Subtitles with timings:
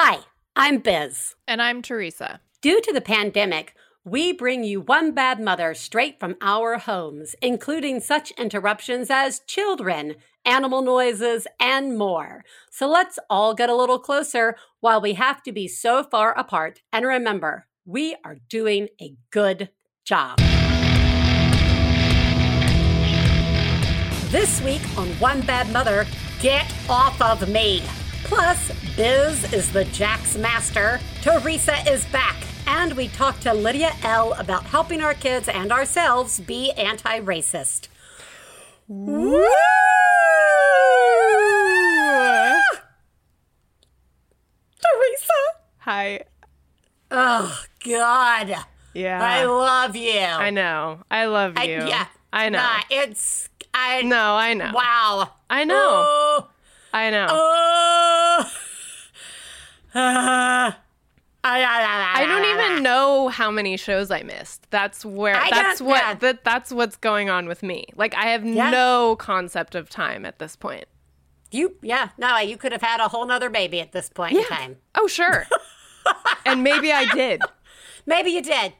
[0.00, 0.20] Hi,
[0.54, 1.34] I'm Biz.
[1.48, 2.40] And I'm Theresa.
[2.62, 3.74] Due to the pandemic,
[4.04, 10.14] we bring you One Bad Mother straight from our homes, including such interruptions as children,
[10.44, 12.44] animal noises, and more.
[12.70, 16.80] So let's all get a little closer while we have to be so far apart.
[16.92, 19.68] And remember, we are doing a good
[20.04, 20.38] job.
[24.30, 26.06] This week on One Bad Mother,
[26.40, 27.82] get off of me.
[28.28, 34.34] Plus, Biz is the Jack's master, Theresa is back, and we talk to Lydia Elle
[34.34, 37.88] about helping our kids and ourselves be anti racist.
[38.86, 39.44] Woo!
[44.80, 45.40] Theresa!
[45.78, 46.20] Hi.
[47.10, 48.54] Oh, God.
[48.94, 49.22] Yeah.
[49.22, 50.18] I love you.
[50.20, 51.00] I know.
[51.10, 51.86] I love I- you.
[51.86, 52.06] yeah.
[52.32, 52.58] I know.
[52.58, 53.48] Nah, it's.
[53.72, 54.70] I, No, I know.
[54.74, 55.30] Wow.
[55.48, 55.74] I know.
[55.78, 56.48] Oh.
[56.92, 57.26] I know.
[57.30, 57.97] Oh.
[59.98, 60.72] Uh,
[61.44, 64.70] I, don't even know how many shows I missed.
[64.70, 66.14] That's where I that's what yeah.
[66.14, 67.86] that that's what's going on with me.
[67.96, 68.70] Like I have Yeah.
[68.70, 70.86] no concept of time at this point.
[71.50, 74.44] You, yeah, no, you could have had a whole nother baby at this point in
[74.44, 74.76] time.
[74.94, 75.46] Oh, sure.
[76.46, 77.40] and maybe I did.
[78.04, 78.74] Maybe you did,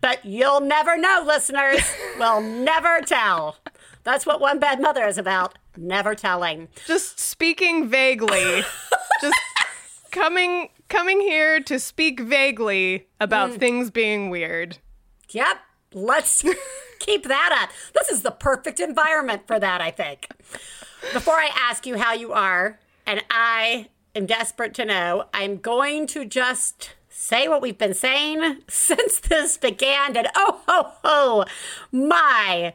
[0.00, 1.82] but you'll never know, listeners.
[2.18, 3.56] we'll never tell.
[4.04, 5.58] That's what One Bad Mother is about.
[5.76, 6.68] Never telling.
[6.86, 8.62] Just speaking vaguely.
[9.20, 9.36] just
[10.16, 13.58] coming coming here to speak vaguely about Mm.
[13.58, 14.78] things being weird.
[15.30, 15.58] Yep,
[15.92, 16.44] let's
[17.00, 17.70] keep that up.
[17.92, 20.28] This is the perfect environment for that, I think.
[21.12, 26.06] Before I ask you how you are, and I am desperate to know, I'm going
[26.08, 30.16] to just say what we've been saying since this began.
[30.16, 31.44] And oh, ho, ho,
[31.92, 32.72] my.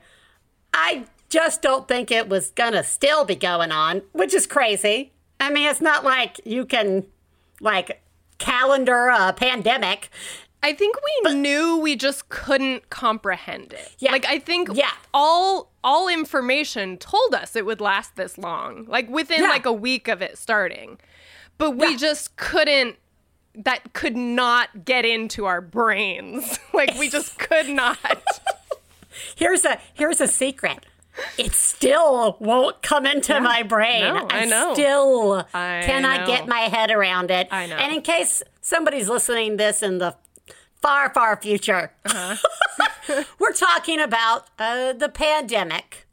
[0.74, 5.14] I just don't think it was gonna still be going on, which is crazy.
[5.40, 7.06] I mean, it's not like you can,
[7.62, 8.02] like,
[8.38, 10.10] calendar a pandemic.
[10.64, 10.96] I think
[11.26, 13.96] we knew we just couldn't comprehend it.
[14.00, 14.12] Yeah.
[14.12, 14.92] Like I think Yeah.
[15.14, 18.86] all all information told us it would last this long.
[18.88, 19.50] Like within Yeah.
[19.50, 21.00] like a week of it starting.
[21.58, 21.98] But we Yeah.
[21.98, 22.98] just couldn't
[23.56, 26.60] that could not get into our brains.
[26.74, 27.98] like we just could not.
[29.36, 30.86] Here's a here's a secret.
[31.38, 34.02] It still won't come into my brain.
[34.14, 34.74] No, I know.
[34.74, 36.28] still I cannot know.
[36.28, 37.48] get my head around it.
[37.52, 37.76] I know.
[37.76, 40.16] And in case somebody's listening this in the
[40.82, 43.24] far, far future, Uh-huh.
[43.40, 46.06] we're talking about uh, the pandemic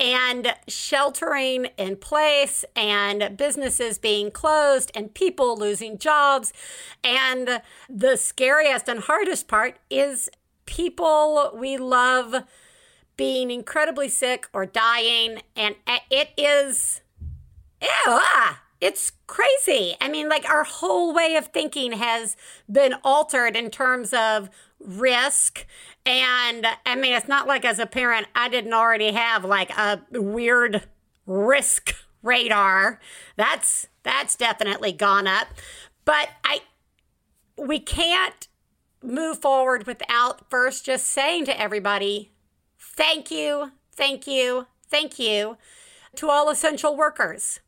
[0.00, 6.52] and sheltering in place and businesses being closed and people losing jobs.
[7.04, 10.28] And the scariest and hardest part is
[10.66, 12.44] people we love
[13.16, 15.42] being incredibly sick or dying.
[15.56, 15.76] And
[16.10, 17.00] it is,
[17.80, 19.96] ew, ah, it's crazy.
[20.00, 22.36] I mean, like our whole way of thinking has
[22.70, 25.66] been altered in terms of risk.
[26.04, 30.02] And I mean, it's not like as a parent, I didn't already have like a
[30.12, 30.86] weird
[31.26, 33.00] risk radar.
[33.36, 35.48] That's that's definitely gone up.
[36.04, 36.60] But I
[37.56, 38.48] we can't
[39.02, 42.32] move forward without first just saying to everybody,
[42.96, 45.56] thank you, thank you, thank you
[46.16, 47.60] to all essential workers.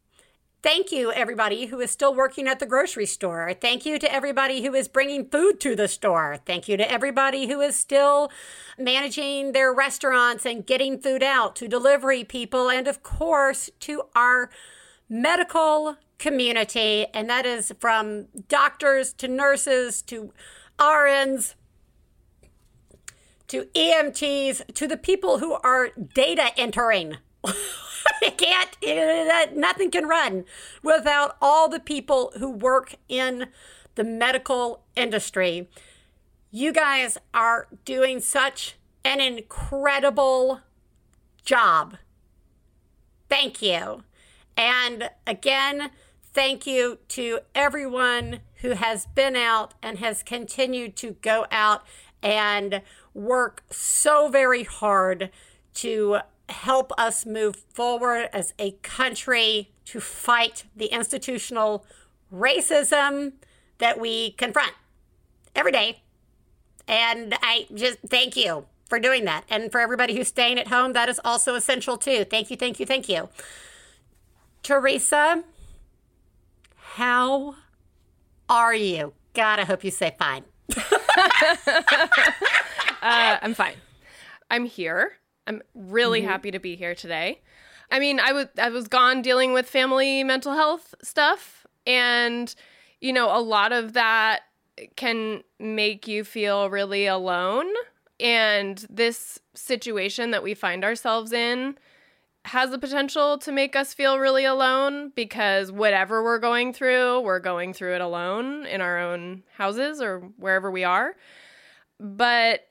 [0.63, 3.55] Thank you, everybody who is still working at the grocery store.
[3.55, 6.39] Thank you to everybody who is bringing food to the store.
[6.45, 8.33] Thank you to everybody who is still
[8.77, 12.69] managing their restaurants and getting food out to delivery people.
[12.69, 14.51] And of course, to our
[15.09, 17.07] medical community.
[17.15, 20.33] And that is from doctors to nurses to
[20.79, 21.55] RNs
[23.49, 27.19] to EMTs to the people who are data entering.
[28.37, 30.45] can't, nothing can run
[30.83, 33.47] without all the people who work in
[33.95, 35.69] the medical industry.
[36.51, 40.61] You guys are doing such an incredible
[41.45, 41.97] job.
[43.29, 44.05] Thank you.
[44.57, 45.91] And again,
[46.33, 51.83] thank you to everyone who has been out and has continued to go out
[52.23, 52.83] and
[53.17, 55.31] work so very hard
[55.75, 56.19] to
[56.49, 61.85] help us move forward as a country to fight the institutional
[62.33, 63.33] racism
[63.79, 64.73] that we confront
[65.55, 66.03] every day.
[66.87, 69.45] And I just thank you for doing that.
[69.51, 72.25] And for everybody who's staying at home, that is also essential too.
[72.25, 73.29] Thank you, thank you, thank you.
[74.63, 75.43] Theresa,
[76.77, 77.57] how
[78.49, 79.13] are you?
[79.35, 80.45] God, I hope you say fine.
[83.07, 83.75] Uh, I'm fine.
[84.51, 85.13] I'm here.
[85.47, 86.29] I'm really Mm-hmm.
[86.29, 87.41] happy to be here today.
[87.91, 92.53] I mean, I was I was gone dealing with family mental health stuff, and
[93.01, 94.41] you know, a lot of that
[94.97, 97.67] can make you feel really alone.
[98.19, 101.79] And this situation that we find ourselves in
[102.47, 107.41] has the potential to make us feel really alone because whatever we're going through, we're
[107.41, 111.15] going through it alone in our own houses or wherever we are.
[112.01, 112.69] But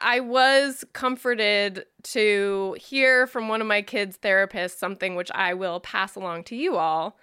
[0.00, 5.80] I was comforted to hear from one of my kids' therapists something which I will
[5.80, 7.18] pass along to you all,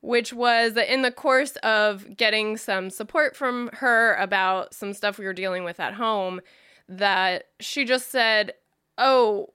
[0.00, 5.18] which was that in the course of getting some support from her about some stuff
[5.18, 6.40] we were dealing with at home,
[6.88, 8.52] that she just said,
[8.98, 9.52] Oh,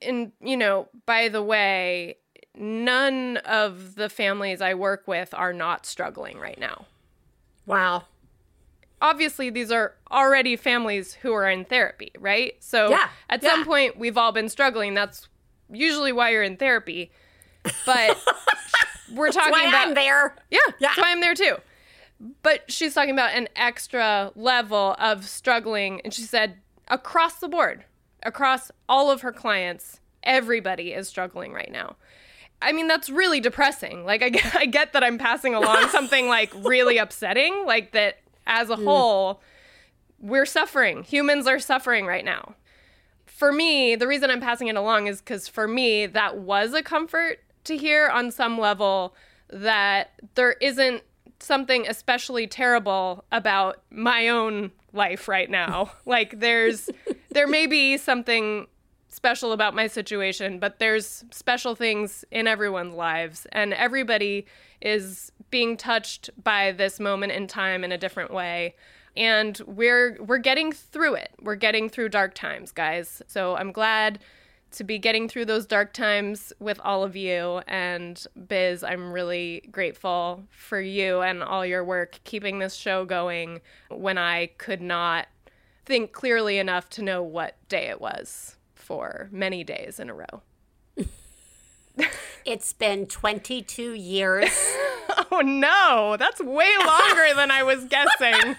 [0.00, 2.16] and you know, by the way,
[2.56, 6.86] none of the families I work with are not struggling right now.
[7.66, 8.04] Wow.
[9.04, 12.54] Obviously, these are already families who are in therapy, right?
[12.60, 13.50] So Yeah, at yeah.
[13.50, 14.94] some point, we've all been struggling.
[14.94, 15.28] That's
[15.70, 17.12] usually why you're in therapy.
[17.84, 18.16] But
[19.14, 20.34] we're talking Why about I'm there.
[20.50, 20.88] yeah, Yeah.
[20.88, 21.56] that's why I'm there too.
[22.42, 26.00] But she's talking about an extra level of struggling.
[26.02, 26.56] And she said,
[26.88, 27.84] across the board,
[28.22, 31.96] across all of her clients, everybody is struggling right now.
[32.62, 34.06] I mean, that's really depressing.
[34.06, 34.30] Like, I
[34.60, 38.84] I get that I'm passing along something like really upsetting, like that as a mm.
[38.84, 39.40] whole,
[40.18, 41.02] we're suffering.
[41.04, 42.54] Humans are suffering right now.
[43.26, 46.82] For me, the reason I'm passing it along is because for me, that was a
[46.82, 49.14] comfort to hear on some level
[49.48, 51.02] that there isn't
[51.40, 55.92] something especially terrible about my own life right now.
[56.06, 56.90] like there's
[57.30, 58.66] there may be something
[59.08, 64.46] special about my situation, but there's special things in everyone's lives and everybody
[64.80, 68.74] is being touched by this moment in time in a different way.
[69.16, 71.30] And we're we're getting through it.
[71.40, 73.22] We're getting through dark times, guys.
[73.28, 74.18] So I'm glad
[74.72, 77.60] to be getting through those dark times with all of you.
[77.68, 83.60] And Biz, I'm really grateful for you and all your work keeping this show going
[83.90, 85.28] when I could not
[85.86, 90.42] think clearly enough to know what day it was for many days in a row.
[92.44, 94.50] It's been 22 years.
[95.32, 98.56] Oh no, that's way longer than I was guessing.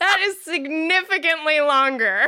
[0.00, 2.26] that is significantly longer.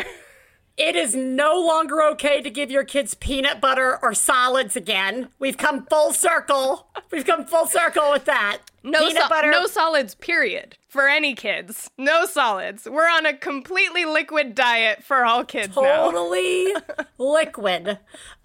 [0.79, 5.29] It is no longer okay to give your kids peanut butter or solids again.
[5.38, 6.87] We've come full circle.
[7.11, 8.58] We've come full circle with that.
[8.82, 9.50] No, peanut so- butter.
[9.50, 10.76] no solids, period.
[10.88, 11.90] For any kids.
[11.99, 12.87] No solids.
[12.90, 16.11] We're on a completely liquid diet for all kids now.
[16.11, 16.73] totally
[17.19, 17.99] liquid.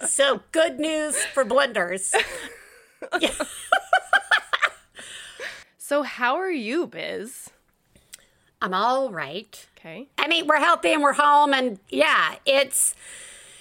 [0.06, 2.14] So good news for blenders.
[5.88, 7.50] So, how are you, Biz?
[8.62, 9.66] I'm all right.
[9.78, 10.10] Okay.
[10.18, 12.94] I mean, we're healthy and we're home, and yeah, it's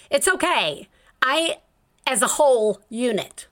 [0.09, 0.89] it's okay.
[1.21, 1.59] I,
[2.05, 3.47] as a whole unit,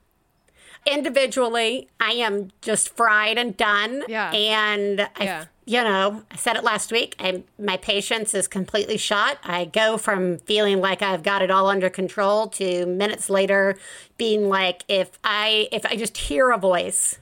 [0.85, 4.03] individually, I am just fried and done.
[4.09, 4.31] Yeah.
[4.33, 5.45] And I, Yeah.
[5.63, 7.15] you know, I said it last week.
[7.17, 9.37] I, my patience is completely shot.
[9.41, 13.77] I go from feeling like I've got it all under control to minutes later
[14.17, 17.19] being like, if I if I just hear a voice,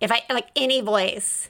[0.00, 1.48] if I like any voice,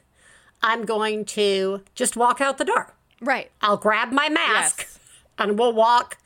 [0.62, 2.94] I'm going to just walk out the door.
[3.20, 3.50] Right.
[3.60, 4.98] I'll grab my mask Yes.
[5.38, 6.18] and we'll walk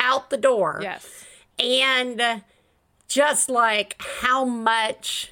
[0.00, 0.78] out the door.
[0.82, 1.24] Yes.
[1.58, 2.42] And
[3.08, 5.30] just like how much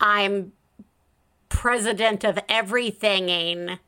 [0.00, 0.52] I'm
[1.48, 3.78] president of everything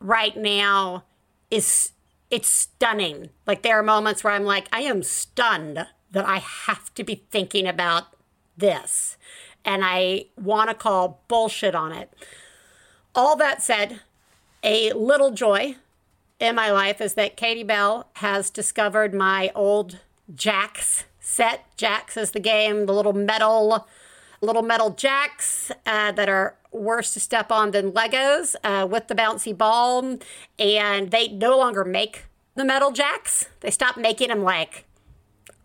[0.00, 1.04] right now
[1.50, 1.92] is
[2.30, 3.28] it's stunning.
[3.46, 7.24] Like there are moments where I'm like, I am stunned that I have to be
[7.30, 8.04] thinking about
[8.56, 9.16] this.
[9.64, 12.12] And I want to call bullshit on it.
[13.14, 14.00] All that said,
[14.62, 15.76] a little joy
[16.40, 20.00] in my life is that Katie Bell has discovered my old
[20.34, 21.64] Jacks set.
[21.76, 23.86] Jacks is the game, the little metal,
[24.40, 29.14] little metal jacks uh, that are worse to step on than Legos uh, with the
[29.14, 30.18] bouncy ball,
[30.58, 33.48] and they no longer make the metal jacks.
[33.60, 34.84] They stopped making them like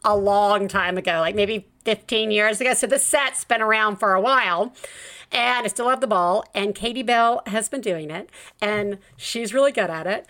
[0.08, 2.74] a long time ago, like maybe 15 years ago.
[2.74, 4.74] So the set's been around for a while.
[5.34, 6.46] And I still have the ball.
[6.56, 8.30] And Katie Bell has been doing it.
[8.62, 10.26] And she's really good at it.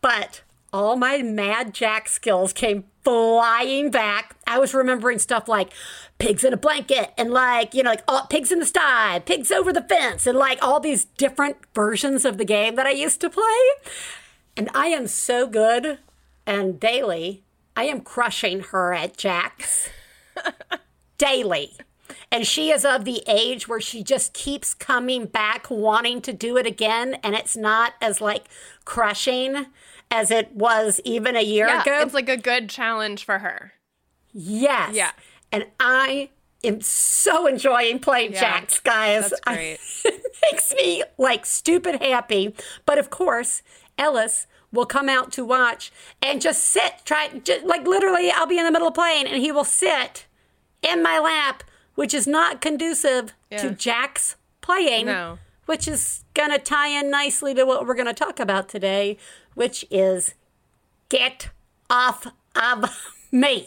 [0.00, 4.36] But all my Mad Jack skills came flying back.
[4.46, 5.72] I was remembering stuff like
[6.20, 9.50] pigs in a blanket and like, you know, like all, pigs in the sty, pigs
[9.50, 13.20] over the fence, and like all these different versions of the game that I used
[13.22, 13.42] to play.
[14.56, 15.98] And I am so good
[16.46, 17.42] and daily,
[17.78, 19.88] I am crushing her at Jack's
[21.18, 21.72] daily.
[22.30, 26.56] And she is of the age where she just keeps coming back wanting to do
[26.56, 27.14] it again.
[27.22, 28.46] And it's not as like
[28.84, 29.66] crushing
[30.10, 31.82] as it was even a year Yeah.
[31.82, 32.00] ago.
[32.02, 33.72] It's like a good challenge for her.
[34.32, 34.94] yes.
[34.94, 35.12] Yeah.
[35.52, 36.28] And I
[36.62, 39.30] am so enjoying playing Yeah, Jax, guys.
[39.30, 39.78] That's I- great.
[40.04, 42.54] it makes me like stupid happy.
[42.84, 43.62] But of course,
[43.96, 45.90] Ellis will come out to watch
[46.22, 49.42] and just sit, try, just, like literally, I'll be in the middle of playing and
[49.42, 50.26] he will sit
[50.82, 55.06] in my lap, which is not conducive to Jack's playing.
[55.06, 55.38] No.
[55.66, 59.18] Which is going to tie in nicely to what we're going to talk about today,
[59.54, 60.34] which is
[61.10, 61.50] get
[61.90, 63.66] off of me.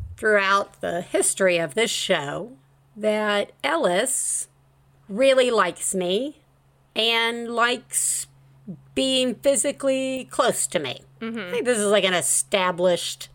[0.21, 2.51] throughout the history of this show
[2.95, 4.47] that Ellis
[5.09, 6.37] really likes me
[6.95, 8.27] and likes
[8.93, 11.01] being physically close to me.
[11.21, 11.39] Mm-hmm.
[11.39, 13.29] I think this is like an established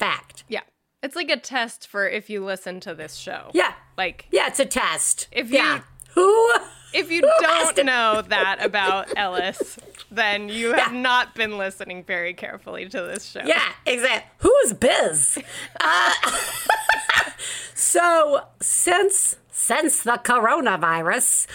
[0.00, 0.42] fact.
[0.48, 0.62] Yeah.
[1.00, 3.50] It's like a test for if you listen to this show.
[3.54, 3.74] Yeah.
[3.96, 5.28] Like, Yeah, it's a test.
[5.30, 5.82] If you- yeah.
[6.14, 6.52] Who?
[6.94, 9.78] If you don't know that about Ellis,
[10.10, 11.00] then you have Yeah.
[11.00, 13.42] not been listening very carefully to this show.
[13.44, 14.30] Yeah, exactly.
[14.38, 15.38] Who's Biz?
[15.80, 16.12] Uh,
[17.74, 21.46] so since since the coronavirus,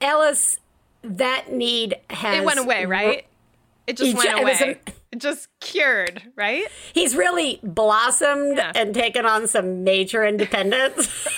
[0.00, 0.58] Ellis,
[1.02, 3.26] that need has It went away, right?
[3.86, 4.80] It just went ju- it was away.
[5.12, 6.64] It just cured, right?
[6.94, 8.72] He's really blossomed Yeah.
[8.74, 11.28] and taken on some major independence.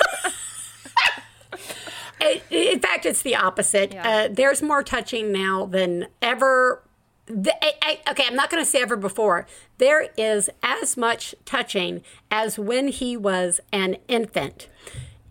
[2.51, 3.95] In fact, it's the opposite.
[3.95, 6.83] Uh, there's more touching now than ever.
[7.27, 7.73] The, I,
[8.07, 9.47] I, okay, I'm not going to say ever before.
[9.79, 14.69] There is as much touching as when he was an infant,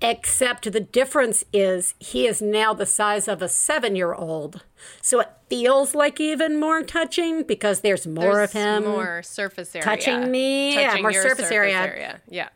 [0.02, 4.64] except the difference is he is now the size of a seven year old.
[5.02, 8.84] So it feels like even more touching because there's more There's of him.
[8.86, 9.84] more surface area.
[9.86, 10.74] touching me.
[10.74, 12.22] Yeah, more your surface area.
[12.28, 12.50] Yeah.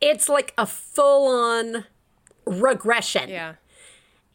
[0.00, 1.84] It's like a full on
[2.46, 3.28] regression.
[3.28, 3.54] Yeah.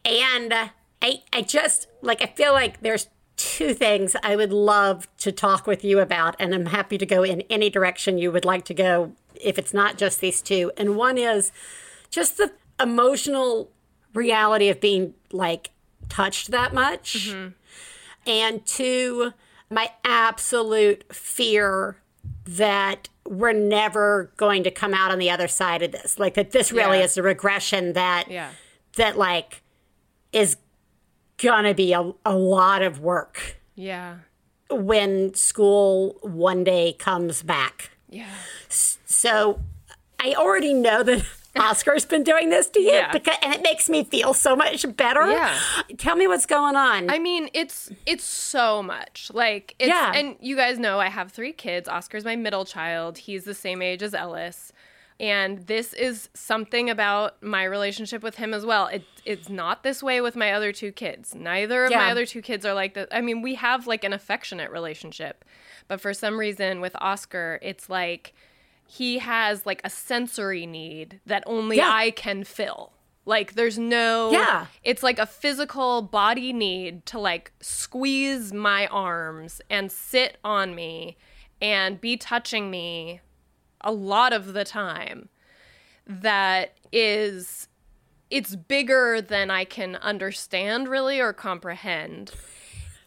[0.06, 0.68] And uh,
[1.02, 5.66] I, I just like I feel like there's two things I would love to talk
[5.66, 8.74] with you about, and I'm happy to go in any direction you would like to
[8.74, 10.72] go if it's not just these two.
[10.78, 11.52] And one is
[12.10, 13.72] just the emotional
[14.14, 15.72] reality of being like
[16.10, 17.34] touched that much,
[18.28, 19.34] and two,
[19.70, 22.01] my absolute fear
[22.46, 26.20] that we're never going to come out on the other side of this.
[26.20, 27.06] Like that this really Yeah.
[27.06, 28.50] is a regression that Yeah.
[28.98, 29.62] that like
[30.32, 30.58] is
[31.38, 34.18] gonna be a, a lot of work Yeah.
[34.70, 37.92] when school one day comes back.
[38.10, 38.30] Yeah.
[38.70, 39.62] So
[40.20, 41.24] I already know that
[41.60, 43.12] Oscar's been doing this to you Yeah.
[43.12, 45.30] because, and it makes me feel so much better.
[45.30, 45.58] Yeah.
[45.98, 47.10] Tell me what's going on.
[47.10, 49.30] I mean, it's it's so much.
[49.34, 50.14] Like it's Yeah.
[50.16, 51.90] and you guys know I have 3 kids.
[51.90, 53.18] Oscar's my middle child.
[53.20, 54.72] He's the same age as Ellis.
[55.20, 58.88] And this is something about my relationship with him as well.
[58.88, 61.36] It it's not this way with my other two kids.
[61.36, 63.10] Neither of my other two kids are like that.
[63.12, 65.46] I mean, we have like an affectionate relationship.
[65.88, 68.34] But for some reason with Oscar, it's like
[68.94, 71.90] he has like a sensory need that only Yeah.
[71.90, 72.92] I can fill.
[73.24, 74.66] Like there's no Yeah.
[74.84, 81.16] it's like a physical body need to like squeeze my arms and sit on me
[81.62, 83.22] and be touching me
[83.80, 85.30] a lot of the time
[86.06, 87.70] that is
[88.30, 92.32] it's bigger than I can understand really or comprehend.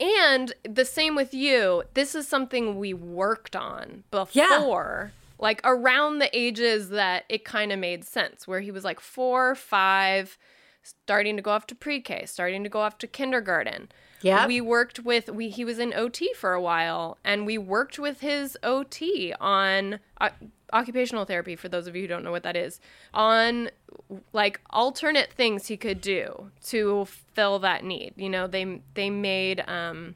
[0.01, 1.83] And the same with you.
[1.95, 7.79] This is something we worked on before, like around the ages that it kind of
[7.79, 10.39] made sense, where he was like four, five,
[10.83, 13.91] starting to go off to pre-K, starting to go off to kindergarten.
[14.21, 14.47] Yeah.
[14.47, 18.21] We worked with we he was in OT for a while and we worked with
[18.21, 20.31] his OT on uh,
[20.73, 22.81] occupational therapy for those of you who don't know what that is
[23.13, 23.71] on
[24.33, 28.15] like alternate things he could do to fill that need.
[28.17, 30.15] You know, they they made um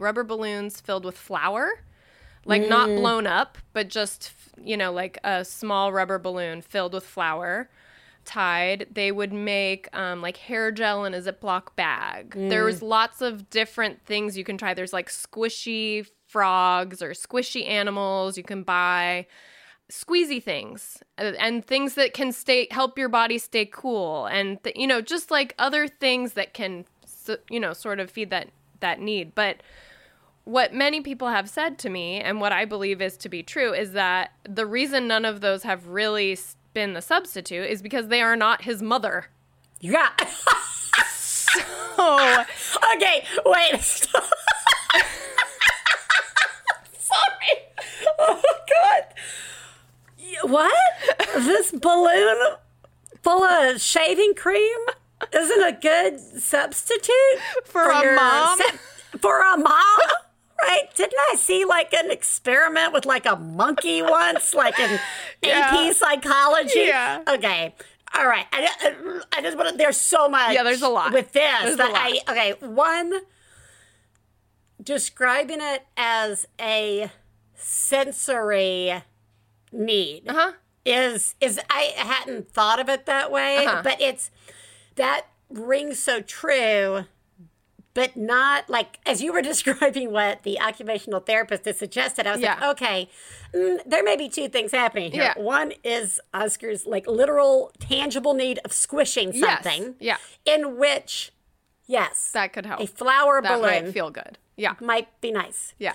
[0.00, 1.84] rubber balloons filled with flour
[2.46, 7.04] like not blown up, but just you know like a small rubber balloon filled with
[7.04, 7.68] flour
[8.24, 8.86] tied.
[8.90, 12.34] They would make um, like hair gel in a Ziploc bag.
[12.48, 14.74] There was lots of different things you can try.
[14.74, 19.26] There's like squishy frogs or squishy animals you can buy.
[19.92, 24.74] Squeezy things uh, and things that can stay help your body stay cool and th-
[24.74, 26.86] you know just like other things that can
[27.50, 28.48] you know sort of feed that
[28.80, 29.58] that need but
[30.44, 33.72] what many people have said to me and what I believe is to be true
[33.72, 36.38] is that the reason none of those have really
[36.74, 39.26] been the substitute is because they are not his mother.
[39.80, 40.10] Yeah.
[41.16, 41.60] so
[42.94, 43.80] okay, wait.
[46.98, 47.54] Sorry.
[48.18, 49.04] Oh God.
[50.50, 50.74] What?
[51.36, 52.36] This balloon
[53.22, 54.78] full of shaving cream
[55.32, 57.12] isn't a good substitute
[57.64, 58.58] For a your mom?
[58.58, 58.78] se-
[59.20, 59.98] for a mom.
[60.66, 60.94] Right?
[60.94, 64.98] Didn't I see like an experiment with like a monkey once, like in
[65.42, 65.70] Yeah.
[65.88, 66.80] AP psychology?
[66.80, 67.22] Yeah.
[67.28, 67.74] Okay.
[68.16, 68.46] All right.
[68.52, 70.52] I, I, just want to, there's so much.
[70.54, 71.12] Yeah, there's a lot.
[71.12, 72.00] with this There's a that lot.
[72.02, 72.66] I okay.
[72.66, 73.12] One,
[74.82, 77.10] describing it as a
[77.54, 79.02] sensory
[79.72, 80.52] need uh huh.
[80.84, 83.80] is is I hadn't thought of it that way, Uh-huh.
[83.82, 84.30] but it's
[84.96, 87.04] that rings so true,
[87.94, 92.26] but not like as you were describing what the occupational therapist had suggested.
[92.26, 93.08] I was like, okay,
[93.54, 95.22] mm, there may be two things happening here.
[95.36, 95.38] Yeah.
[95.42, 99.62] One is Oscar's like literal, tangible need of squishing Yes.
[99.64, 100.16] something, Yeah.
[100.44, 101.32] in which,
[101.86, 102.80] yes, That could help.
[102.80, 104.38] a flower that balloon might feel good.
[104.56, 104.74] Yeah.
[104.80, 105.74] might be nice.
[105.78, 105.92] Yeah.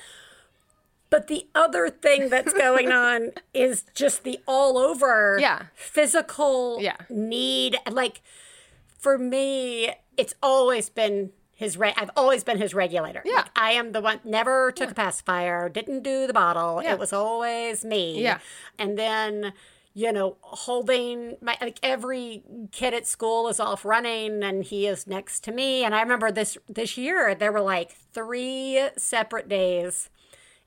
[1.09, 5.63] But the other thing that's going on is just the all over Yeah.
[5.75, 6.97] physical Yeah.
[7.09, 7.77] need.
[7.89, 8.21] Like
[8.97, 13.21] for me, it's always been his re- I've always been his regulator.
[13.25, 13.35] Yeah.
[13.35, 16.81] Like, I am the one never took a pacifier, didn't do the bottle.
[16.81, 16.93] Yeah.
[16.93, 18.23] It was always me.
[18.23, 18.39] Yeah.
[18.77, 19.51] And then
[19.93, 25.05] you know, holding my like every kid at school is off running and he is
[25.05, 25.83] next to me.
[25.83, 30.09] And I remember this this year there were like three separate days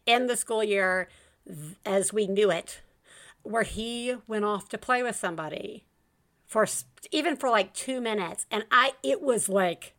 [0.04, 1.08] in the school year
[1.86, 2.82] as we knew it
[3.42, 5.86] where he went off to play with somebody
[6.46, 6.66] for
[7.10, 9.94] even for like 2 minutes and I it was like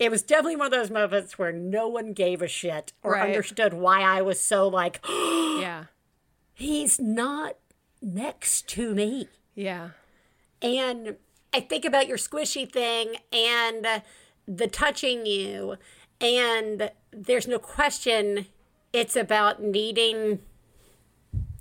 [0.00, 3.28] it was definitely one of those moments where no one gave a shit or Right.
[3.28, 5.84] understood why I was so like Yeah.
[6.54, 7.56] he's not
[8.02, 9.28] next to me.
[9.54, 9.90] Yeah.
[10.62, 11.16] And
[11.52, 14.02] I think about your squishy thing and
[14.48, 15.76] the touching you,
[16.20, 18.46] and there's no question
[18.92, 20.40] it's about needing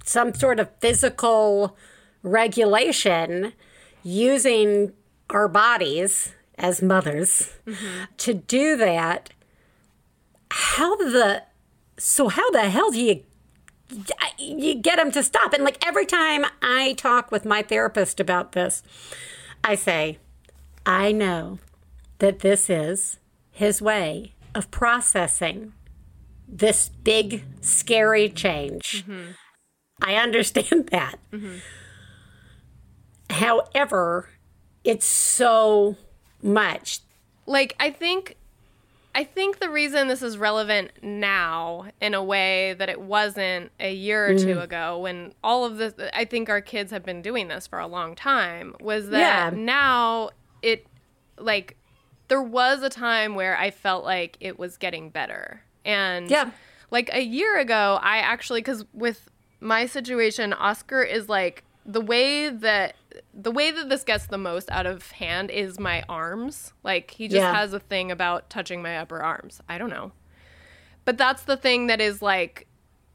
[0.04, 1.78] some sort of physical
[2.24, 3.54] regulation
[4.04, 4.94] using
[5.30, 7.52] our bodies as mothers
[8.18, 9.32] to do that.
[10.52, 11.44] How the
[11.98, 13.24] so how the hell do you
[14.38, 15.54] you get them to stop.
[15.54, 18.84] And like every time I talk with my therapist about this,
[19.64, 20.20] I say,
[20.86, 21.60] I know
[22.20, 23.18] that this is
[23.52, 25.74] his way of processing
[26.48, 29.06] this big, scary change.
[30.02, 31.20] I understand that.
[33.30, 34.30] However,
[34.84, 35.98] it's so
[36.42, 37.00] much.
[37.46, 38.36] like i think
[39.16, 43.94] i think the reason this is relevant now in a way that it wasn't a
[43.94, 44.60] year or two mm-hmm.
[44.60, 47.88] ago when all of this i think our kids have been doing this for a
[47.88, 49.20] long time was that
[49.54, 49.60] Yeah.
[49.60, 50.30] now
[50.62, 50.86] it
[51.38, 51.76] like
[52.28, 56.52] there was a time where i felt like it was getting better and Yeah.
[56.92, 62.50] like a year ago i actually because with my situation oscar is like the way
[62.50, 62.96] that
[63.42, 66.74] the way that this gets the most out of hand is my arms.
[66.84, 67.54] Like he just Yeah.
[67.54, 69.62] has a thing about touching my upper arms.
[69.70, 70.12] I don't know.
[71.06, 72.68] But that's the thing that is like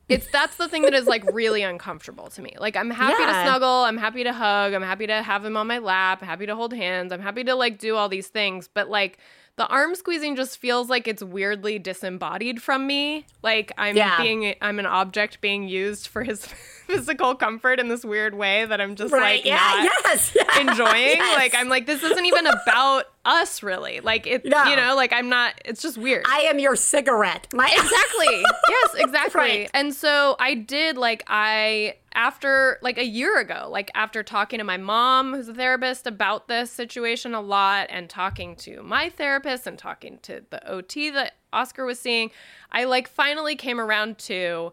[0.08, 3.30] it's that's the thing that is like really uncomfortable to me like i'm happy to
[3.48, 6.46] snuggle i'm happy to hug i'm happy to have him on my lap I'm happy
[6.46, 9.18] to hold hands i'm happy to like do all these things but like
[9.56, 14.20] the arm squeezing just feels like it's weirdly disembodied from me like i'm Yeah.
[14.20, 16.44] being i'm an object being used for his
[16.86, 19.36] physical comfort in this weird way that i'm just Right.
[19.36, 19.56] like yeah.
[19.56, 20.36] not yes.
[20.60, 21.36] Enjoying yes.
[21.38, 24.64] like i'm like this isn't even about us really like it No.
[24.64, 27.46] you know like i'm not it's just weird I am your cigarette.
[27.54, 29.70] My exactly yes exactly Right.
[29.72, 34.64] and so i did like i after like a year ago like after talking to
[34.64, 39.66] my mom who's a therapist about this situation a lot and talking to my therapist
[39.66, 42.30] and talking to the ot that oscar was seeing
[42.72, 44.72] i like finally came around to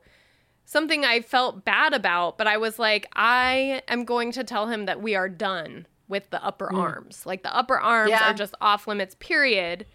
[0.71, 4.86] something i felt bad about but i was like i am going to tell him
[4.86, 6.77] that we are done with the upper mm.
[6.77, 8.31] arms like the upper arms Yeah.
[8.31, 9.86] are just off limits period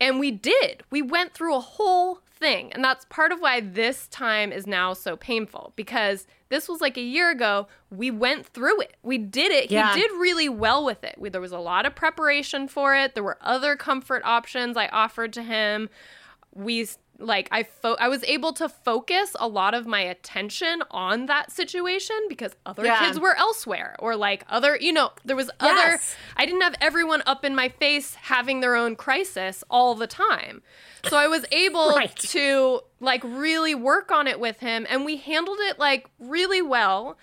[0.00, 0.82] and we did.
[0.90, 2.72] We went through a whole thing.
[2.72, 6.96] And that's part of why this time is now so painful because this was like
[6.96, 7.66] a year ago.
[7.90, 8.96] We went through it.
[9.02, 9.70] We did it.
[9.70, 9.94] Yeah.
[9.94, 11.16] He did really well with it.
[11.18, 13.14] We, there was a lot of preparation for it.
[13.14, 15.90] There were other comfort options I offered to him.
[16.54, 16.88] We
[17.20, 21.50] like I fo- I was able to focus a lot of my attention on that
[21.50, 23.00] situation because other Yeah.
[23.00, 26.14] kids were elsewhere or like other, you know, there was other Yes.
[26.36, 30.62] I didn't have everyone up in my face having their own crisis all the time.
[31.08, 32.14] So I was able Right.
[32.16, 37.18] to like really work on it with him and we handled it like really well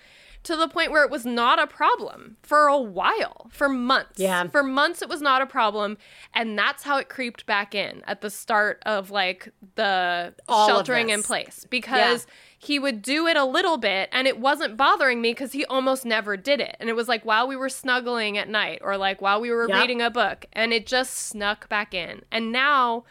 [0.46, 4.18] to the point where it was not a problem for a while, for months.
[4.18, 4.46] Yeah.
[4.48, 5.98] For months, it was not a problem.
[6.34, 11.10] And that's how it creeped back in at the start of like the All sheltering
[11.10, 12.26] in place because
[12.58, 16.04] he would do it a little bit and it wasn't bothering me because he almost
[16.06, 16.76] never did it.
[16.80, 19.68] And it was like while we were snuggling at night or like while we were
[19.68, 19.78] Yep.
[19.80, 22.22] reading a book and it just snuck back in.
[22.32, 23.04] And now,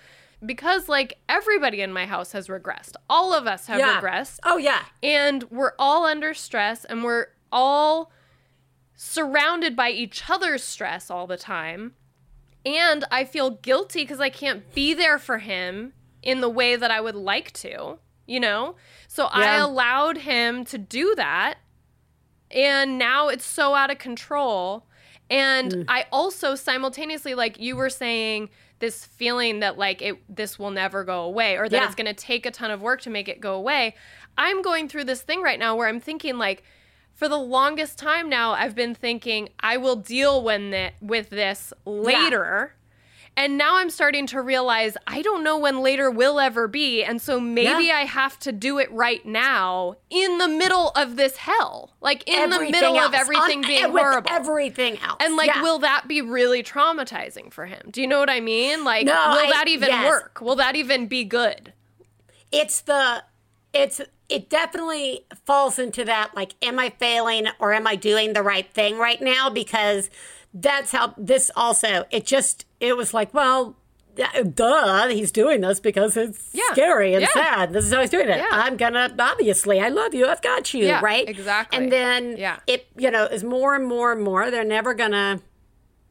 [0.45, 3.99] because like everybody in my house has regressed, all of us have Yeah.
[4.01, 4.83] regressed Oh yeah.
[5.03, 8.11] and we're all under stress and we're all
[8.95, 11.93] surrounded by each other's stress all the time
[12.65, 15.91] and i feel guilty because i can't be there for him
[16.23, 18.75] in the way that i would like to you know
[19.07, 21.55] so i allowed him to do that
[22.49, 24.85] and now it's so out of control
[25.29, 25.85] and Mm.
[25.89, 31.03] i also simultaneously like you were saying this feeling that like it this will never
[31.03, 31.85] go away or that Yeah.
[31.85, 33.95] it's going to take a ton of work to make it go away
[34.37, 36.63] i'm going through this thing right now where i'm thinking like
[37.13, 41.73] for the longest time now i've been thinking i will deal when thi- with this
[41.85, 42.74] later
[43.37, 47.21] and now i'm starting to realize i don't know when later will ever be and
[47.21, 47.97] so maybe Yeah.
[47.97, 52.49] i have to do it right now in the middle of this hell like in
[52.49, 53.07] the middle else.
[53.09, 55.17] of everything On- being eh, with horrible Everything else.
[55.21, 55.61] and like, Yeah.
[55.61, 57.89] will that be really traumatizing for him?
[57.91, 58.83] Do you know what I mean?
[58.83, 60.07] Like, No, will I- that even yes.
[60.07, 60.39] work?
[60.41, 61.73] Will that even be good?
[62.51, 63.23] it's the
[63.73, 68.41] it's it definitely falls into that like am i failing or am i doing the
[68.43, 70.09] right thing right now because
[70.57, 73.75] that's how this also it just it was like well
[74.53, 76.63] duh he's doing this because it's Yeah.
[76.71, 77.33] scary and Yeah.
[77.33, 78.47] sad this is how he's doing it Yeah.
[78.51, 81.77] i'm gonna obviously i love you i've got you right exactly.
[81.77, 82.59] and then Yeah.
[82.67, 85.41] it you know is more and more and more they're never gonna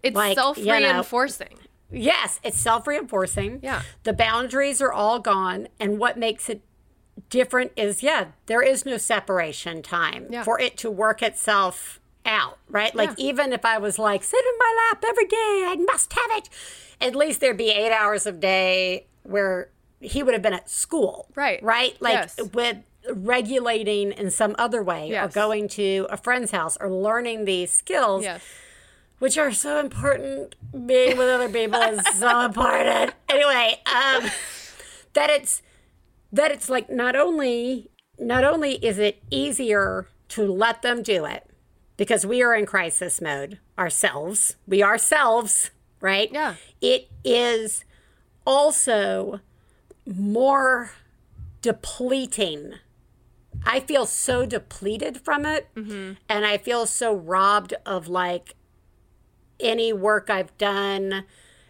[0.02, 1.58] It's Like, you know- self reinforcing.
[1.90, 3.60] Yes, it's self reinforcing.
[3.62, 3.80] Yeah.
[4.02, 5.68] The boundaries are all gone.
[5.80, 6.60] And what makes it
[7.30, 12.94] different is, yeah, there is no separation time for it to work itself out, right?
[12.94, 13.26] Like, Yeah.
[13.26, 16.48] even if I was like, sit in my lap every day, I must have it,
[17.00, 21.28] at least there'd be eight hours of day where he would have been at school.
[21.34, 21.62] Right.
[21.62, 21.96] Right?
[22.00, 22.38] Like, Yes.
[22.52, 22.78] with
[23.28, 28.22] regulating in some other way or going to a friend's house or learning these skills
[28.24, 28.42] Yes.
[29.18, 30.54] which are so important.
[30.86, 33.12] Being with other people is so important.
[33.28, 34.30] Anyway, um,
[35.12, 35.62] that it's
[36.32, 41.44] that it's like not only not only is it easier to let them do it
[41.96, 44.56] because we are in crisis mode ourselves.
[44.66, 46.30] We ourselves, right?
[46.32, 46.54] Yeah.
[46.80, 47.84] It is
[48.46, 49.40] also
[50.06, 50.90] more
[51.62, 52.74] depleting.
[53.66, 56.14] I feel so depleted from it, mm-hmm.
[56.28, 58.54] and I feel so robbed of like
[59.58, 61.24] any work I've done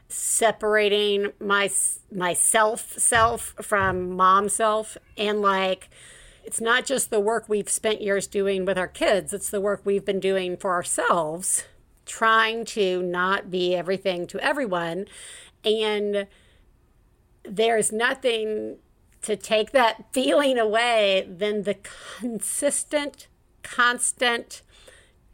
[0.08, 1.70] separating my
[2.12, 5.88] myself self from mom self and like
[6.44, 9.80] it's not just the work we've spent years doing with our kids it's the work
[9.84, 11.64] we've been doing for ourselves
[12.06, 15.06] trying to not be everything to everyone.
[15.64, 16.26] And
[17.42, 18.76] there's nothing
[19.22, 21.76] to take that feeling away than the
[22.18, 23.28] consistent
[23.62, 24.62] constant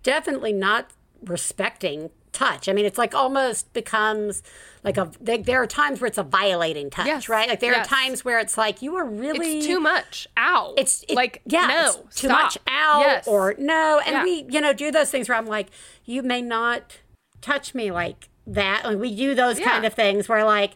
[0.02, 0.92] definitely not
[1.22, 2.68] respecting touch.
[2.68, 4.42] I mean, it's like almost becomes
[4.84, 5.10] like a.
[5.20, 7.48] There, there are times where it's a violating touch, Yes, right?
[7.48, 7.86] Like there yes.
[7.86, 10.26] are times where it's like you are really It's too much.
[10.38, 10.74] Ow.
[10.76, 12.42] It's it- like yeah, no, too stop.
[12.42, 13.28] much out Yes.
[13.28, 14.22] or no, and Yeah.
[14.24, 15.68] we you know do those things where I'm like,
[16.04, 16.98] you may not
[17.40, 20.72] touch me like that, and we do those kind of things where like.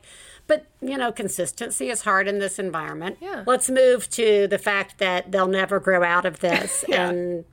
[0.46, 3.16] But you know, consistency is hard in this environment.
[3.18, 3.44] Yeah.
[3.46, 7.08] Let's move to the fact that they'll never grow out of this, Yeah.
[7.08, 7.46] and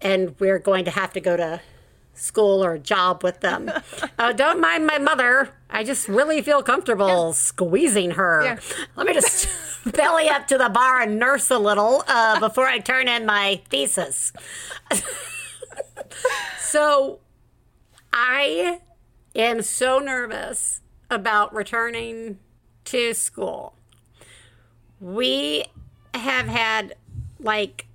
[0.00, 1.60] and we're going to have to go to
[2.18, 3.70] school or a job with them.
[4.18, 5.50] uh, don't mind my mother.
[5.70, 8.42] I just really feel comfortable squeezing her.
[8.44, 8.58] Yeah.
[8.96, 9.48] Let me just
[9.92, 13.60] belly up to the bar and nurse a little uh, before I turn in my
[13.68, 14.32] thesis.
[16.58, 17.20] so
[18.12, 18.80] I
[19.34, 22.38] am so nervous about returning
[22.86, 23.74] to school.
[25.00, 25.66] We
[26.14, 26.96] have had
[27.38, 27.86] like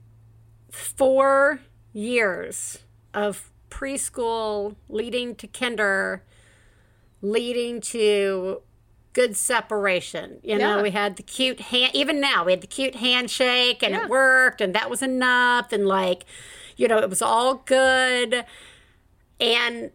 [0.71, 1.59] four
[1.93, 2.79] years
[3.13, 6.23] of preschool leading to kinder,
[7.21, 8.61] leading to
[9.13, 10.39] good separation.
[10.43, 13.93] You know, we had the cute hand, even now, we had the cute handshake and
[13.93, 14.03] Yeah.
[14.03, 15.71] it worked and that was enough.
[15.71, 16.25] And like,
[16.77, 18.45] you know, it was all good.
[19.39, 19.91] And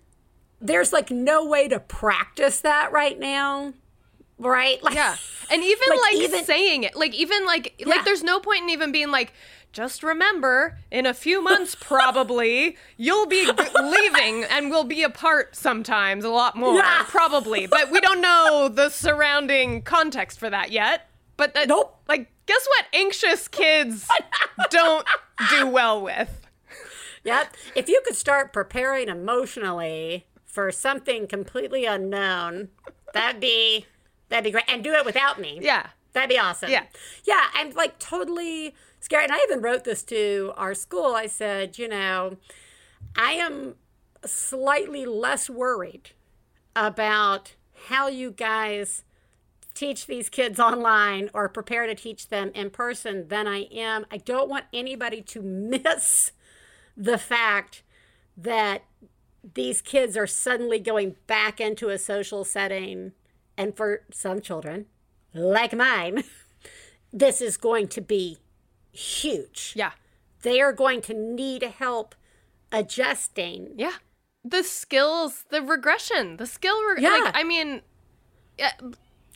[0.60, 3.74] there's like no way to practice that right now.
[4.38, 4.82] Right?
[4.82, 5.16] Like, Yeah.
[5.50, 6.94] And even Like, like, even- saying it.
[6.96, 7.88] Like even like Yeah.
[7.88, 9.32] like there's no point in even being like
[9.72, 13.48] just remember in a few months probably you'll be
[13.80, 17.04] leaving and we'll be apart sometimes a lot more Yeah.
[17.08, 21.96] probably but we don't know the surrounding context for that yet but that, Nope.
[22.08, 24.08] like guess what anxious kids
[24.70, 25.06] don't
[25.50, 26.46] do well with
[27.24, 27.56] Yep.
[27.74, 32.68] If you could start preparing emotionally for something completely unknown,
[33.12, 33.84] that'd be
[34.30, 34.64] that'd be great.
[34.68, 35.58] And do it without me.
[35.60, 35.88] Yeah.
[36.14, 36.70] That'd be awesome.
[36.70, 36.84] Yeah.
[37.24, 39.24] Yeah, I'm like totally scared.
[39.24, 41.14] And I even wrote this to our school.
[41.14, 42.36] I said, you know,
[43.16, 43.74] I am
[44.24, 46.10] slightly less worried
[46.74, 47.54] about
[47.86, 49.04] how you guys
[49.74, 54.06] teach these kids online or prepare to teach them in person than I am.
[54.10, 56.32] I don't want anybody to miss
[56.96, 57.82] the fact
[58.36, 58.82] that
[59.54, 63.12] these kids are suddenly going back into a social setting.
[63.56, 64.86] And for some children,
[65.32, 66.24] like mine,
[67.12, 68.38] this is going to be
[68.98, 69.72] huge.
[69.76, 69.92] Yeah.
[70.42, 72.14] They are going to need help
[72.72, 73.74] adjusting.
[73.76, 73.94] Yeah.
[74.44, 76.76] The skills, the regression, the skill.
[76.88, 77.10] Reg- Yeah.
[77.24, 77.82] Like, I mean,
[78.58, 78.72] yeah.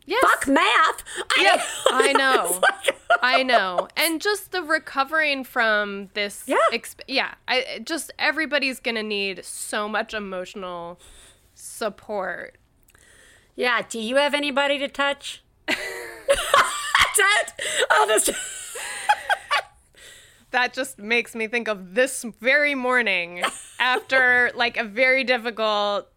[0.05, 0.21] Yes.
[0.23, 1.05] Fuck math.
[1.41, 2.61] Yeah, I, know.
[3.23, 3.87] I know.
[3.97, 6.43] And just the recovering from this.
[6.47, 6.57] Yeah.
[6.73, 7.35] Exp- yeah.
[7.47, 10.99] I just everybody's going to need so much emotional
[11.55, 12.59] support.
[13.55, 13.83] Yeah.
[13.89, 15.43] Do you have anybody to touch?
[17.17, 17.53] That-
[17.91, 18.31] I'll just.
[20.53, 23.43] That just makes me think of this very morning
[23.81, 26.09] after like a very difficult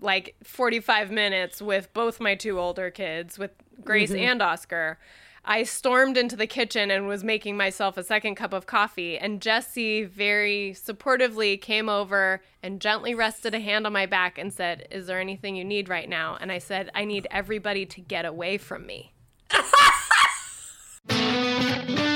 [0.00, 3.52] like 45 minutes with both my two older kids with
[3.84, 4.24] Grace mm-hmm.
[4.24, 4.98] and Oscar.
[5.44, 9.40] I stormed into the kitchen and was making myself a second cup of coffee and
[9.40, 14.88] Jesse very supportively came over and gently rested a hand on my back and said,
[14.90, 18.24] "Is there anything you need right now?" And I said, "I need everybody to get
[18.24, 19.12] away from me."